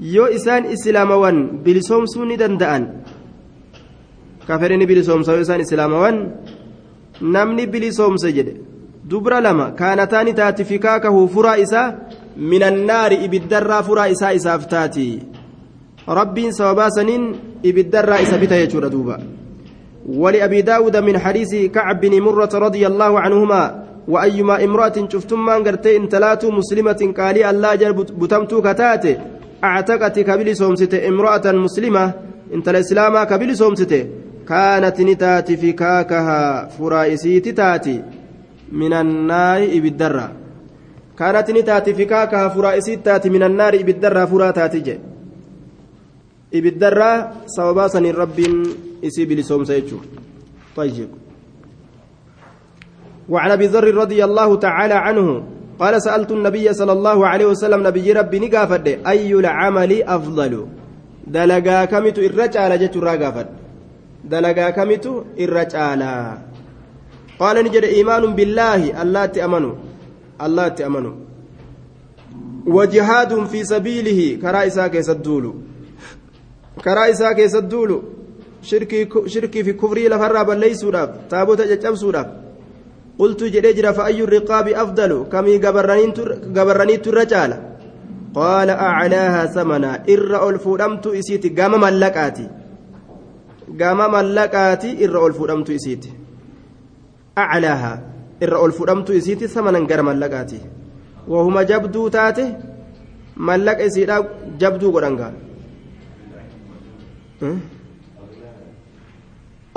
[0.00, 2.84] Yoo isaan islaamawan bilisoomsuu ni danda'an
[4.46, 5.32] kafirini bilisoomsa.
[5.32, 6.16] Yoo isaan islaamawan
[7.20, 8.54] namni bilisoomse jedhe
[9.10, 11.94] dubra lama kaanataani taati fikaakahu furaa isaa
[12.36, 15.08] minannaari ibiddarraa furaa isaa isaaf taati.
[16.18, 17.24] Rabbiin sababaa saniin
[17.62, 19.18] ibiddarraa isa bita jechuudha duuba
[20.08, 25.96] ولأبي داود من حديث كعب بن مرة رضي الله عنهما وأيما امرأة شفتم من قرتي
[25.96, 29.18] انتلات مسلمة قالي الله جل بتمتو كتاتي
[29.64, 32.12] أعتقت كبل سومسته امرأة مسلمة
[32.54, 34.06] انت الإسلام كبل سومسته
[34.48, 38.02] كانت نتاتي فكاكها فرائسيت تاتي
[38.72, 40.26] من النار بالدرة
[41.18, 44.98] كانت نتاتي فكاكها فرائسيت تاتي من النار بالدرة فراتاتي
[46.52, 48.54] ibiddarraa sababaa saniin rabbiin
[49.02, 50.28] isii bilisoomsa jechuudha.
[50.78, 51.08] طيب
[53.28, 55.42] وعن أبي ذر رضي الله تعالى عنه
[55.78, 60.66] قال سألت النبي صلى الله عليه وسلم نبي ربي نقافد أي العمل أفضل؟
[61.26, 63.46] دلقا كمت الرجال جت راقافد
[64.24, 65.06] دلقا كمت
[65.40, 66.02] الرجال
[67.38, 69.74] قال نجد إيمان بالله الله تأمنوا.
[70.42, 71.14] الله تأمنوا.
[72.66, 74.88] وجهاد في سبيله كرائسا
[77.10, 78.17] isaa keessa duulu
[78.62, 82.28] shirkii fi kufrii lafarraa balleeysuudhaaf taabota caccabsuudhaaf
[83.18, 85.58] qultu jedhee jira fa'ayyu riqaabi afdalu kamii
[86.56, 87.56] gabarraniitu irra caala
[88.38, 92.46] qaala aclaahaa samanaa irra ol fuudhamtu isiiti gama mallaqaati
[93.80, 96.10] gama mallaqaati irra ol fuudhamtu isiiti
[97.44, 97.96] aclaahaa
[98.44, 100.60] irra ol fuudhamtu isiiti samanan gara mallaqaati
[101.32, 102.44] wahuma jabduu taate
[103.48, 104.22] mallaqa isiidhaa
[104.62, 105.32] jabduu godhangaa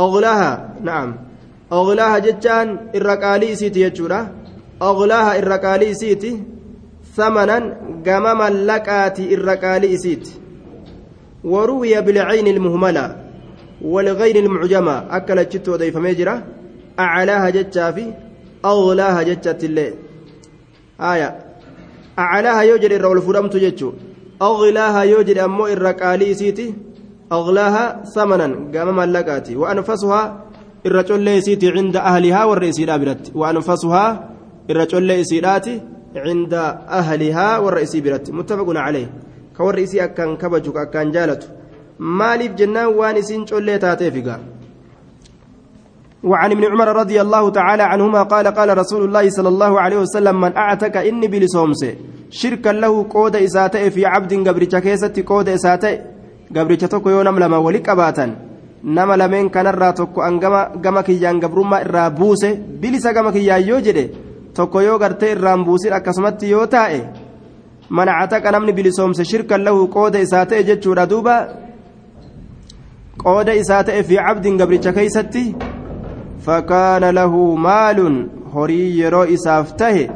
[0.04, 0.52] oglaaha
[0.88, 1.10] na'am
[1.80, 4.20] oglaaha jechaan irra qaalii isiiti jechuudha
[4.90, 6.32] oglaaha irra qaalii isiiti
[7.18, 7.64] samanan
[8.06, 10.42] gama mallaqaati irra qaalii isiiti
[11.44, 13.16] وروي بالعين المهملة
[13.82, 14.96] والغين المعجمة.
[15.18, 16.44] أكل جت وديف ميجرة.
[17.00, 18.14] أعلاها جتشا في
[18.66, 19.94] أغلاها جتشت الليل
[21.02, 21.30] آية.
[22.20, 23.92] أعلاها يوجد الرول فرمت جتشو.
[24.42, 26.74] أغلاها يوجد أمو الرقالي سيتي
[27.32, 30.22] أغلاها ثمنا قام ملقاتي وأنفسها
[30.86, 34.06] الرجل سيتي عند أهلها والرئيسي برت وأنفسها
[34.70, 35.76] الرجل سيداتي
[36.16, 36.54] عند
[37.00, 39.08] أهلها والرئيسي برت متفق عليه.
[39.58, 41.48] كورئيسي أكان كبجك أكان جالته
[42.58, 44.40] jennaan waan isin collee taateefiga
[46.24, 50.42] وعن ابن عمر رضي الله تعالى عنهما قال قال رسول الله صلى الله عليه وسلم
[50.42, 51.86] من أعتك إني بلسومس
[52.30, 56.11] شركا له قود إساتي في عبد قبرتك كيست قود إساتي
[56.56, 58.52] قبرتك تكو يونم لما ولك أباتا
[58.84, 60.40] nama lameen kanarraa tokko an
[60.82, 62.50] gama kiyyaan gabrummaa irraa buuse
[62.82, 64.10] bilisa gama kiyyaan yoo jedhe
[64.58, 67.02] tokko yoo gartee irraan buusin akkasumatti yoo taa'e
[67.90, 71.36] mana cataqa namni bilisoomse shirkan lahu qooda isaa ta'e jechuudha duuba
[73.24, 75.44] qooda isaa ta'e fi cabdin gabricha keeysatti
[76.46, 78.18] fakaana lahu maalun
[78.54, 80.10] horii yeroo isaaf tahe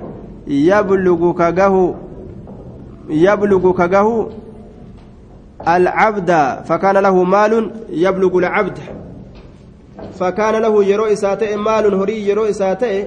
[0.47, 1.83] yablugu kagahu
[3.25, 4.15] yablugu kagahu
[5.76, 6.30] العبد
[6.64, 8.78] فكان له مال يبلغ العبد
[10.18, 13.06] فكان له يرو إساته مال هري يرو إساته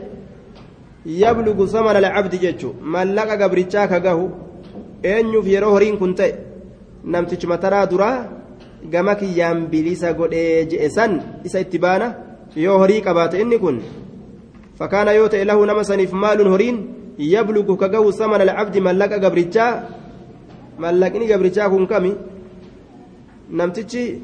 [1.06, 4.20] يبلغ ثمن العبد جتشو ملك قبرتشا كغه
[5.06, 6.20] أن في يرو هرين كنت
[7.06, 8.12] نمتش مترا درا
[8.92, 12.08] gama kiyyaan bilisa godhee je'e san isa itti baana
[12.56, 13.80] yoo horii qabaate inni kun
[14.80, 16.78] fakkaana yoo ta'e lahu nama saniif maaluun horiin
[17.18, 19.72] yablugu ka gahu samana alcabdi mallaqa gabrichaa
[20.84, 22.12] mallaqni gabrichaa kun kami
[23.51, 24.21] namtichi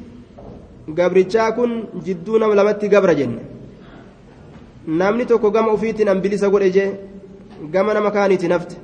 [0.97, 1.71] gabrichaa kun
[2.05, 3.41] jidduu nama lamatti gabra jenne.
[4.87, 6.91] Namni tokko gama ufiitiin an bilisa godhe jee
[7.71, 8.75] gama nama kaaniitiin hafte.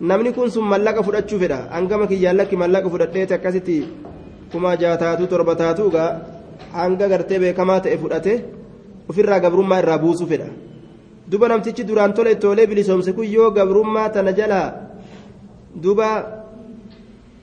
[0.00, 1.68] Namni kun sun mallaqa fudhachuu fedha.
[1.70, 3.76] An gama kiyyaan lakki mallaqa fudhadheeti akkasitti
[4.52, 6.10] kuma jaataatu torba taatu gaa
[6.72, 8.32] hanga gartee beekamaa ta'e fudhate
[9.08, 10.46] ofirraa gabrummaa irraa buusuu fedha.
[11.30, 14.72] Duba namtichi duraan tole toolee bilisoomse kun yoo gabrummaa tana jalaa
[15.82, 16.08] duba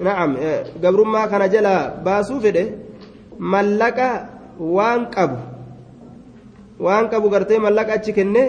[0.02, 2.64] na'am eh, gabrummaa kana jalaa baasuu fedhe
[3.38, 4.08] mallaqa
[4.60, 5.38] waan qabu.
[6.80, 8.44] Waan qabu gartee mallaqa achi kenne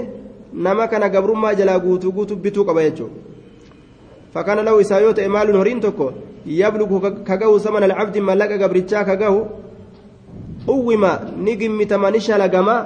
[0.52, 3.16] nama kana gabrummaa jalaa guutuu guutuu bituu qaba jechuudha.
[4.34, 6.12] Fakkaana lahu isaa yoo ta'e maaluun horiin tokko
[6.46, 9.46] yablugu kagahu saman alcabdi mallaqa gabrichaa kagahu
[10.68, 12.76] uwwima ni gimmitama ni shalagama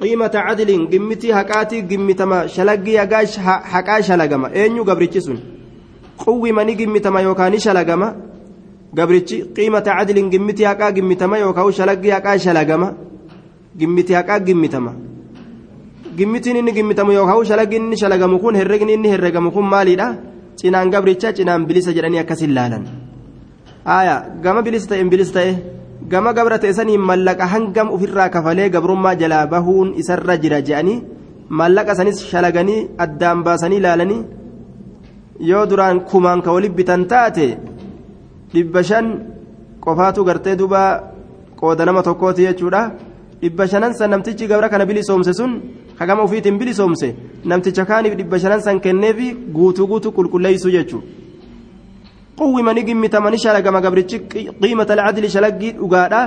[0.00, 4.50] qiimata cadliin gimmitii haqaatii gimmitama shalaggii haqaa shalagama.
[4.54, 5.22] Eenyu gabrichi.
[6.24, 8.14] quwwima ni gimmitama yookaan ni shalagama.
[8.94, 12.94] Gabrichi qiimata cadlin gimmiti haqaa gimmitama yookaan shalaggi haqaa shalagama.
[13.78, 14.92] Gimmiti haqaa gimmitama.
[16.18, 20.06] Gimmitiin inni gimmitamu yookaan shalaggi inni shalagamu kun herregni inni herregamu kun maalidha
[20.58, 22.84] cinaan gabricha cinaan bilisa jedhanii akkasin laalan
[23.86, 25.52] aayaa gama bilisa ta'e bilisa ta'e
[26.12, 30.98] gama gabra ta'e saniin mallaqa hangam ofirraa kafalee gabrummaa jalaa bahuun isarra jira jedhanii
[31.60, 34.37] mallaqa sanis shalaganii addaan baasanii laalanii.
[35.51, 37.47] yoo duraan kumaan ka waliin bitan taate
[38.53, 39.05] dhibba shan
[39.85, 40.81] qofaatu gartee duuba
[41.59, 42.81] qooda nama tokkooti jechuudha
[43.41, 45.51] dhibba shanan san namtichi gabra kana bilisoomse sun
[45.99, 47.07] hagama ofiitiin bilisoomse
[47.49, 49.27] namticha kaaniif dhibba shanan san kenneefi
[49.57, 51.23] guutuu guutuu qulqulleessuu jechuudha.
[52.37, 54.13] قوم نجم تمني شلقما قبرتش
[54.63, 56.21] قيمة العدل شلقي وقادا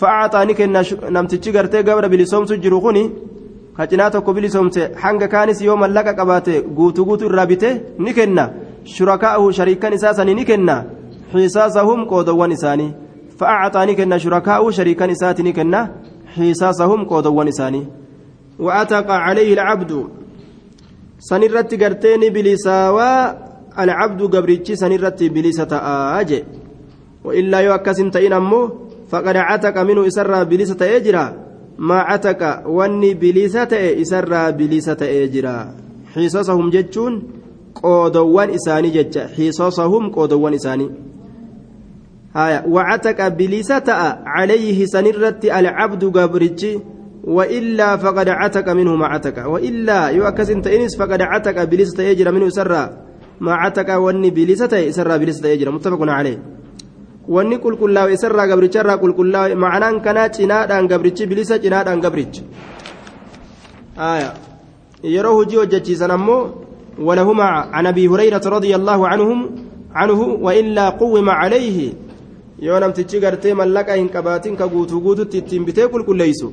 [0.00, 0.82] فأعطاني كنا
[1.14, 3.04] نمتشي قرتي قبر بلسوم سجرو خني
[3.77, 7.69] كاتنا tokko bilisoomse hanga kaanis yoo mallaqa qabaate guutuu guutuu irraa bite
[7.99, 8.49] ni kenna
[8.83, 10.75] shurakaa'ahu shariikan isaa sanii ni kenna
[11.33, 12.91] xiisaasahum qoodowwan isaanii
[13.39, 15.79] fa'aacataanii kenna shurakaa'ahu shariikan isaati ni kenna
[16.35, 17.85] xiisaasahum qoodowwan isaanii
[18.59, 19.91] وأتق عليه العبد
[21.19, 23.11] سنرت قرتين بلساوى
[23.79, 25.71] العبد قبرتش سنرت بلسة
[26.19, 26.43] آجي
[27.23, 28.63] وإلا يوكس تئن أمه
[29.11, 30.81] فقد عتق منه إسرى بلسة
[31.77, 35.73] أجرا ما عتق واني بلسة إسرى بلسة أجرا
[36.15, 37.23] حصصهم جتشون
[37.75, 40.89] قودوان إساني جتش حصصهم قودوان إساني
[42.35, 43.93] هايا وعتق بلسة
[44.25, 46.67] عليه سنرت العبد قبرتش
[47.23, 52.97] وإلا فقد عتق منه ما عتق وإلا يؤكس تئنس فقد عتق بلسة أجرا منه إسرى
[53.41, 56.39] ما عتق واني بلسة إسرى بلسة أجرا متفق عليه
[57.35, 62.41] wanni qulqullaa'u isarraa gabricharraa qulqullaa'u ma'anaan kanaa cinaadhaan gabrichi bilisa cinaadhaan gabrichi
[65.15, 66.41] yeroo hojii hojjechiisan ammoo
[67.07, 67.43] ولهما
[67.75, 69.39] عن ابي هريره رضي الله عنهم
[69.93, 71.93] عنه وإلا قوم عليه
[72.59, 76.47] yoo namtichi gartee mallaqa hin qabaatin ka guutuu guututti ittiin bitee qulqulleeysu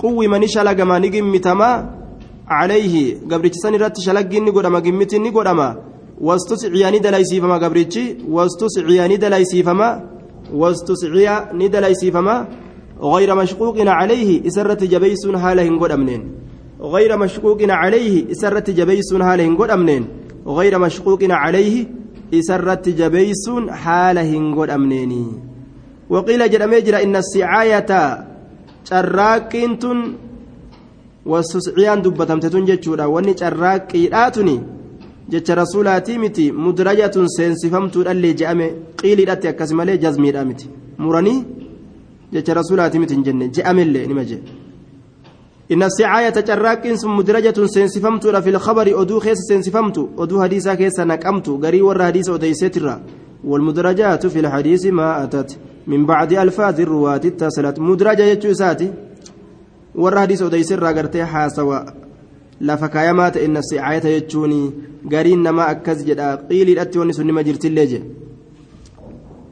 [0.00, 1.76] quwwima ni shalagama ni gimmitamaa
[2.48, 5.68] calayhi gabrichi san irratti shalaggiin ni godhama gimmitiin ni godhama
[6.28, 8.04] wastusciya ni dalaysiifama gabrichi
[8.36, 9.88] wastusciya ni dalaysiifama
[10.52, 12.46] wastusciya ni dalaysiifama
[12.94, 16.22] غير مشقوق عليه إسرة جبيس هالهن قد أمنين.
[16.80, 20.04] غير مشقوق عليه إسرة جبيس هالهن قد أمنين.
[20.46, 21.86] غير مشقوق عليه
[22.34, 25.12] إسرة جبيس هالهن قد أمنين
[26.10, 27.90] وقيل جرمي جرى إن السعاية
[28.84, 29.78] شراكين
[31.24, 34.60] wasusciyaan dubbatamtetun jechuudha wanni carraaqqiidhaatuni
[35.32, 38.66] jecha rasuulaatii miti mudrajatun seensifamtuudhallee je'ame
[39.00, 40.68] qiiliidhatti akkas malee jazmiidha miti
[40.98, 41.40] muranii
[42.32, 44.42] jecha rasuulaatii miti hin jenne je'amellee nima jee
[45.72, 51.48] إن السعاية تجراكين ثم مدرجة سنسفمت في الخبر أدو خيس سنسفمت أدو حديثا كيس نقمت
[51.48, 53.00] قري ور حديث أديسترا
[53.44, 58.90] والمدرجات في الحديث ما أتت من بعد ألفاظ الرواة اتصلت مدرجة يجوساتي
[59.94, 61.84] warra hadiisa odeysirraa gartee haasawa
[62.60, 64.52] lafa kaayamaa ta'e nasicaayata jechuun
[65.12, 68.06] gariin namaa akkas jedha qiiliidhatti wanni sun nima jirtillee jedhe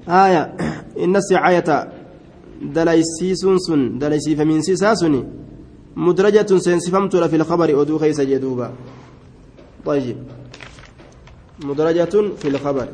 [0.07, 0.43] haaya
[0.97, 1.77] inna sicaayata
[2.75, 5.25] dalaysiisuun sun dalaysiifamiinsi isaa suni
[5.97, 8.73] mudrajatun seensifamtuudha fi lkhabari oduu keeysa jedhuuba
[9.87, 10.17] طيب
[11.65, 12.89] مدرجة في الخبر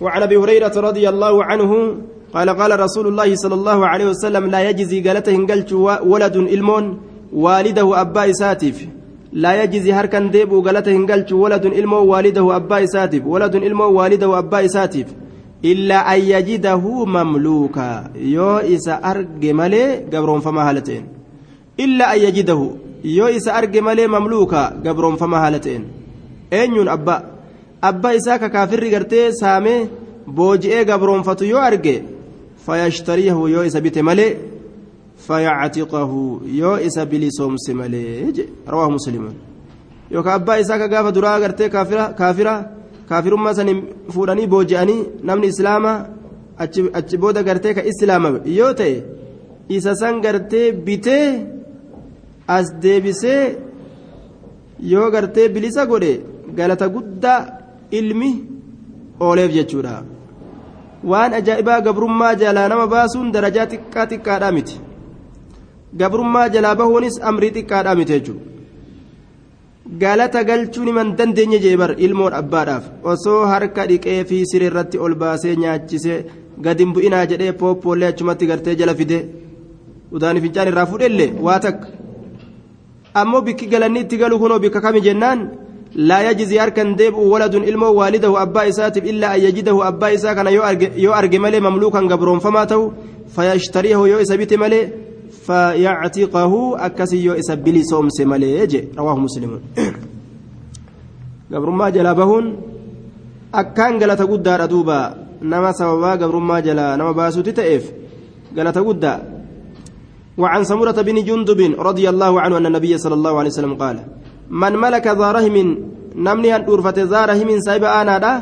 [0.00, 1.96] وعن ابي هريره رضي الله عنه
[2.34, 5.72] قال قال رسول الله صلى الله عليه وسلم لا يجزي قالته هنقلت
[6.12, 6.36] ولد
[7.34, 8.86] إلمون والده أبا ساتف
[9.32, 14.66] لا يجزي هركا ديبو قالته هنقلت ولد إلمو والده أبا ساتف ولد إلمو والده أبا
[14.66, 15.06] ساتف
[15.64, 21.08] إلا أن يجده مملوكا يو إسا أرق ملي قبرون فما هالتين
[21.80, 22.70] إلا أن يجده
[23.04, 25.84] يو إسا أرق ملي مملوكا قبرون فما هالتين
[26.52, 27.24] أين أبا
[27.84, 29.88] أبا إساك كافر قرتي سامي
[30.26, 32.02] booji'ee gabroonfatu yoo arge
[32.66, 34.36] فيشتريه يو إسا بيت ملي
[35.27, 36.11] فيعتقه
[36.45, 38.33] يو إسا بلسومس ملي
[38.67, 39.33] رواه مسلم
[40.11, 42.55] يوكا أبا إسا كغافة درا غرتي كافرة كافرة
[43.09, 43.83] كافر ما سن
[44.13, 45.93] فوراني بوجاني نمني إسلاما
[46.59, 49.03] achi booda gartee ka islaamame yoo ta'e
[49.75, 51.27] isa san gartee bitee
[52.47, 53.57] as deebisee
[54.91, 56.11] yoo gartee bilisa godhe
[56.57, 57.39] galata guddaa
[57.99, 58.31] ilmi
[59.25, 60.03] ooleef jechuudha
[61.11, 64.75] waan ajaa'ibaa gabrummaa jalaa nama baasuun darajaa xiqqaa xiqqaadhaa miti
[66.00, 68.42] gabrummaa jalaa bahuunis amrii xiqqaadhaa miti jechuudha.
[70.02, 72.84] Galata galchuun himan dandeenye jee bar ilmoon abbaadhaaf.
[73.12, 76.24] Osoo harka dhiqee fi siree irratti ol baasee nyaachisee
[76.64, 79.18] gadi bu'inaa jedhee pooppoollee achumatti gartee jala fide.
[80.14, 81.86] Udaan fincaan irraa fudhelle waa takka.
[83.20, 85.40] Ammoo bikki galanni itti galu kunoo bikka kami jennaan?
[86.08, 90.50] Laa yajizii harkan deebi'u waladun ilmoo waalidahu abbaa isaatiif illaa an yajidahu abbaa isaa kana
[91.04, 92.92] yoo arge malee mamluukan gabroonfamaa ta'u
[93.34, 95.03] fayashtariyahu yoo isa bite malee
[95.46, 96.52] فيعتقه
[96.86, 98.80] أكسي يو إسبلي صومس ملي يجي.
[98.98, 99.52] رواه مسلم.
[101.52, 102.46] قبرون ما جلابهن
[103.54, 105.00] أكان قلت قدار أدوبا
[105.42, 106.96] نما سببا قبرون ما جلا.
[106.96, 107.84] نما باسو تتئف
[108.56, 109.20] قلت قدار
[110.38, 113.96] وعن سمرة بن جندب رضي الله عنه أن النبي صلى الله عليه وسلم قال
[114.50, 115.56] من ملك ذا رحم
[116.26, 118.32] نمني أن أرفت ذا رحم سايب آنا دا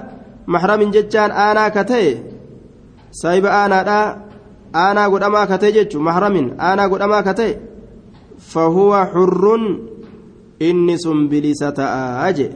[0.48, 2.06] محرم جتان آنا كتي
[3.12, 3.98] سايب آنا دا
[4.74, 7.52] aanaa godhamaa katee jechu mahramin aanaa godhamaa katee
[8.52, 9.64] fahuwa xurrun
[10.60, 12.46] inni sun bilisa ta'aa je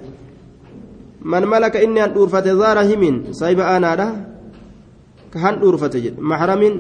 [1.23, 4.09] man malaka inni han dhuurfate zaara himin saahiba aanaadha
[5.31, 6.75] ka han dhuurfate jedhe mahramin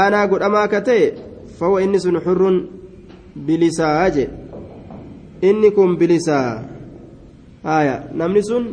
[0.00, 1.04] aanaa godhamaa katee
[1.58, 2.56] fahuwa inni sun xurrun
[3.46, 4.24] bilisaa je
[5.48, 6.62] inni kun bilisaa
[7.64, 8.64] haya namni sun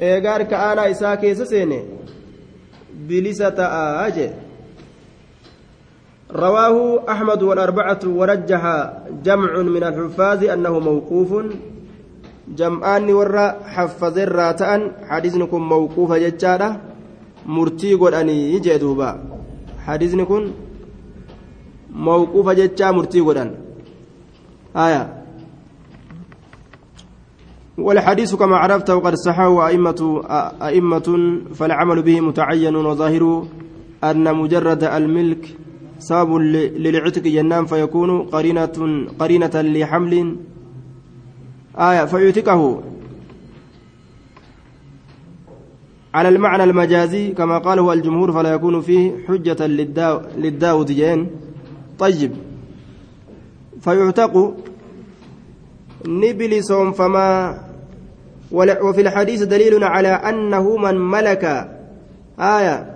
[0.00, 1.78] eegaa harka aanaa isaa keessa seene
[3.08, 4.26] bilisa ta'aa je
[6.32, 6.76] رواه
[7.08, 8.62] أحمد والأربعة ورجح
[9.24, 11.30] جمع من الحفاظ أنه موقوف.
[12.48, 16.80] جمعان ورا حفظ الراتان حديثكم موقوف ججارة
[17.46, 19.10] مرتي قدني يجدوبا
[19.86, 20.42] حديثكم
[21.92, 23.50] موقوف ججا مرتي قدن.
[24.76, 25.14] آية.
[27.78, 30.22] والحديث كما عرفت وقد صححه أئمة
[30.62, 31.08] أئمة
[31.54, 33.46] فالعمل به متعين وظاهر
[34.04, 35.56] أن مجرد الملك
[35.98, 40.36] سبب للعتق جنان فيكون قرينة قرينة لحمل.
[41.78, 42.82] آية فيعتقه
[46.14, 49.66] على المعنى المجازي كما قاله الجمهور فلا يكون فيه حجة
[50.36, 51.30] للداود جين.
[51.98, 52.32] طيب.
[53.80, 54.54] فيعتق.
[56.06, 57.58] نبلسهم فما
[58.52, 61.44] وفي الحديث دليل على أنه من ملك.
[62.38, 62.94] آية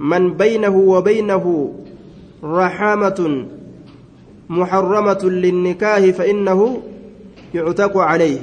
[0.00, 1.74] من بينه وبينه
[2.44, 3.46] رحامة
[4.48, 6.82] محرمة للنكاه فإنه
[7.54, 8.38] يعتق عليه.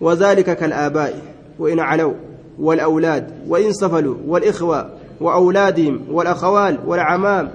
[0.00, 1.22] وذلك كالآباء
[1.58, 2.12] وإن علوا
[2.58, 4.90] والأولاد وإن سفلوا والإخوة
[5.20, 7.50] وأولادهم والأخوال والعمام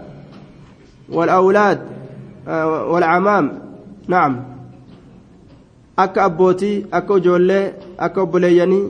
[1.09, 1.79] والأولاد
[2.47, 3.59] آه والعمام.
[4.07, 4.43] نعم.
[5.99, 8.83] أبوتي أكا جولي أكا أبولياني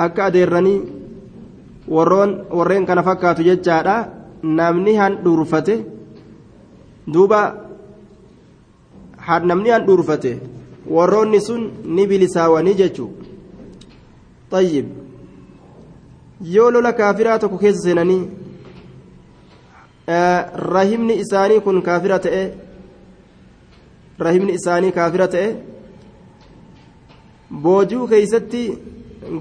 [0.00, 0.80] أكا أديراني.
[1.88, 3.96] warroon warreen kana fakkaatu jechaadha
[4.42, 5.74] namni han dhuurfate
[7.12, 7.40] duuba
[9.50, 10.32] namni an dhuurfate
[10.96, 13.10] warroonni sun ni bilisaawanii jechuu
[14.50, 14.86] tayyib.
[16.54, 18.22] Yoo lola kaafiraa tokko keessa seenanii
[20.76, 22.42] rahimni isaanii kun kaafira ta'e
[24.18, 25.56] rahimni isaanii kaafira ta'e
[27.62, 28.62] boojuu keessatti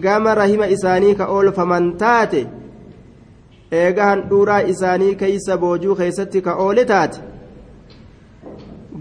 [0.06, 2.46] gama rahima isaanii ka oolfaman taate
[3.82, 7.33] eega handhuuraa isaanii keeysa boojuu keessatti ka oole taate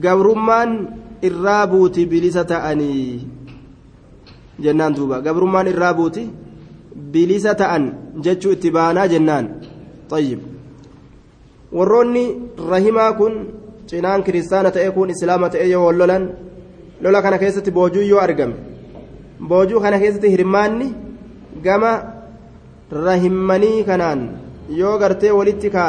[0.04, 0.70] gabrummaan
[1.28, 3.26] irraa buuti bilisa ta'anii
[4.64, 6.22] jennaan duuba gabrummaan irraa buuti
[7.12, 7.84] bilisa ta'an
[8.24, 9.46] jechuu itti baanaa jennaan
[10.12, 10.38] طيب
[11.76, 12.24] warroonni
[12.70, 13.32] rahimaa kun
[13.88, 16.24] cinaan kiristaana ta'e kun islaama ta'e yoo wallolan
[17.02, 18.54] lola kana keessatti boojuu yoo argame
[19.48, 20.88] boojuu kana keessatti hirmaanni
[21.66, 21.92] gama
[23.06, 24.20] rahimmanii kanaan
[24.80, 25.84] yoo gartee walitti ka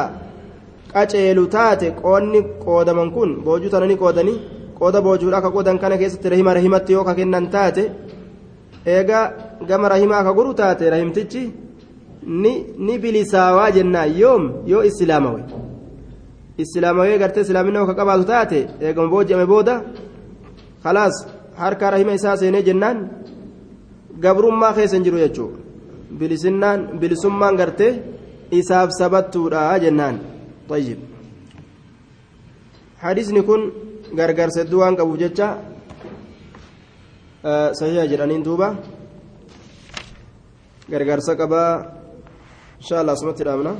[0.93, 4.37] qaceelu taate qoonni qoodaman kun boojuu tananii qoodanii
[4.79, 7.83] qooda boojuudha ka qoodan kana keessatti rahima rahimatti yoo ka kennan taate
[8.95, 9.19] eega
[9.67, 11.43] gama rahimaa ka guru taate rahimtichi
[12.43, 12.53] ni
[12.85, 15.41] ni bilisaawaa jennaan yoom yoo islaamawe
[16.63, 19.75] islaamawee gartee islaaminaa ka qabaatu taate eegama booji'ame booda
[20.83, 21.15] khalaas
[21.61, 22.97] harka rahima isaa seenee jennaan
[24.23, 25.57] gabrummaa keessa hin jiru jechuudha
[26.99, 27.93] bilisummaan gartee
[28.59, 30.15] isaaf sabattuudha jennaan
[30.73, 30.99] tayyib
[33.03, 33.61] hadisni kun
[34.19, 35.47] gargaarsa hedduu waan qabuuf jecha
[37.79, 38.67] sahiha jedhaniin duuba
[40.91, 41.71] gargaarsa qabaa
[42.79, 43.71] insha allah asumatti dhaabna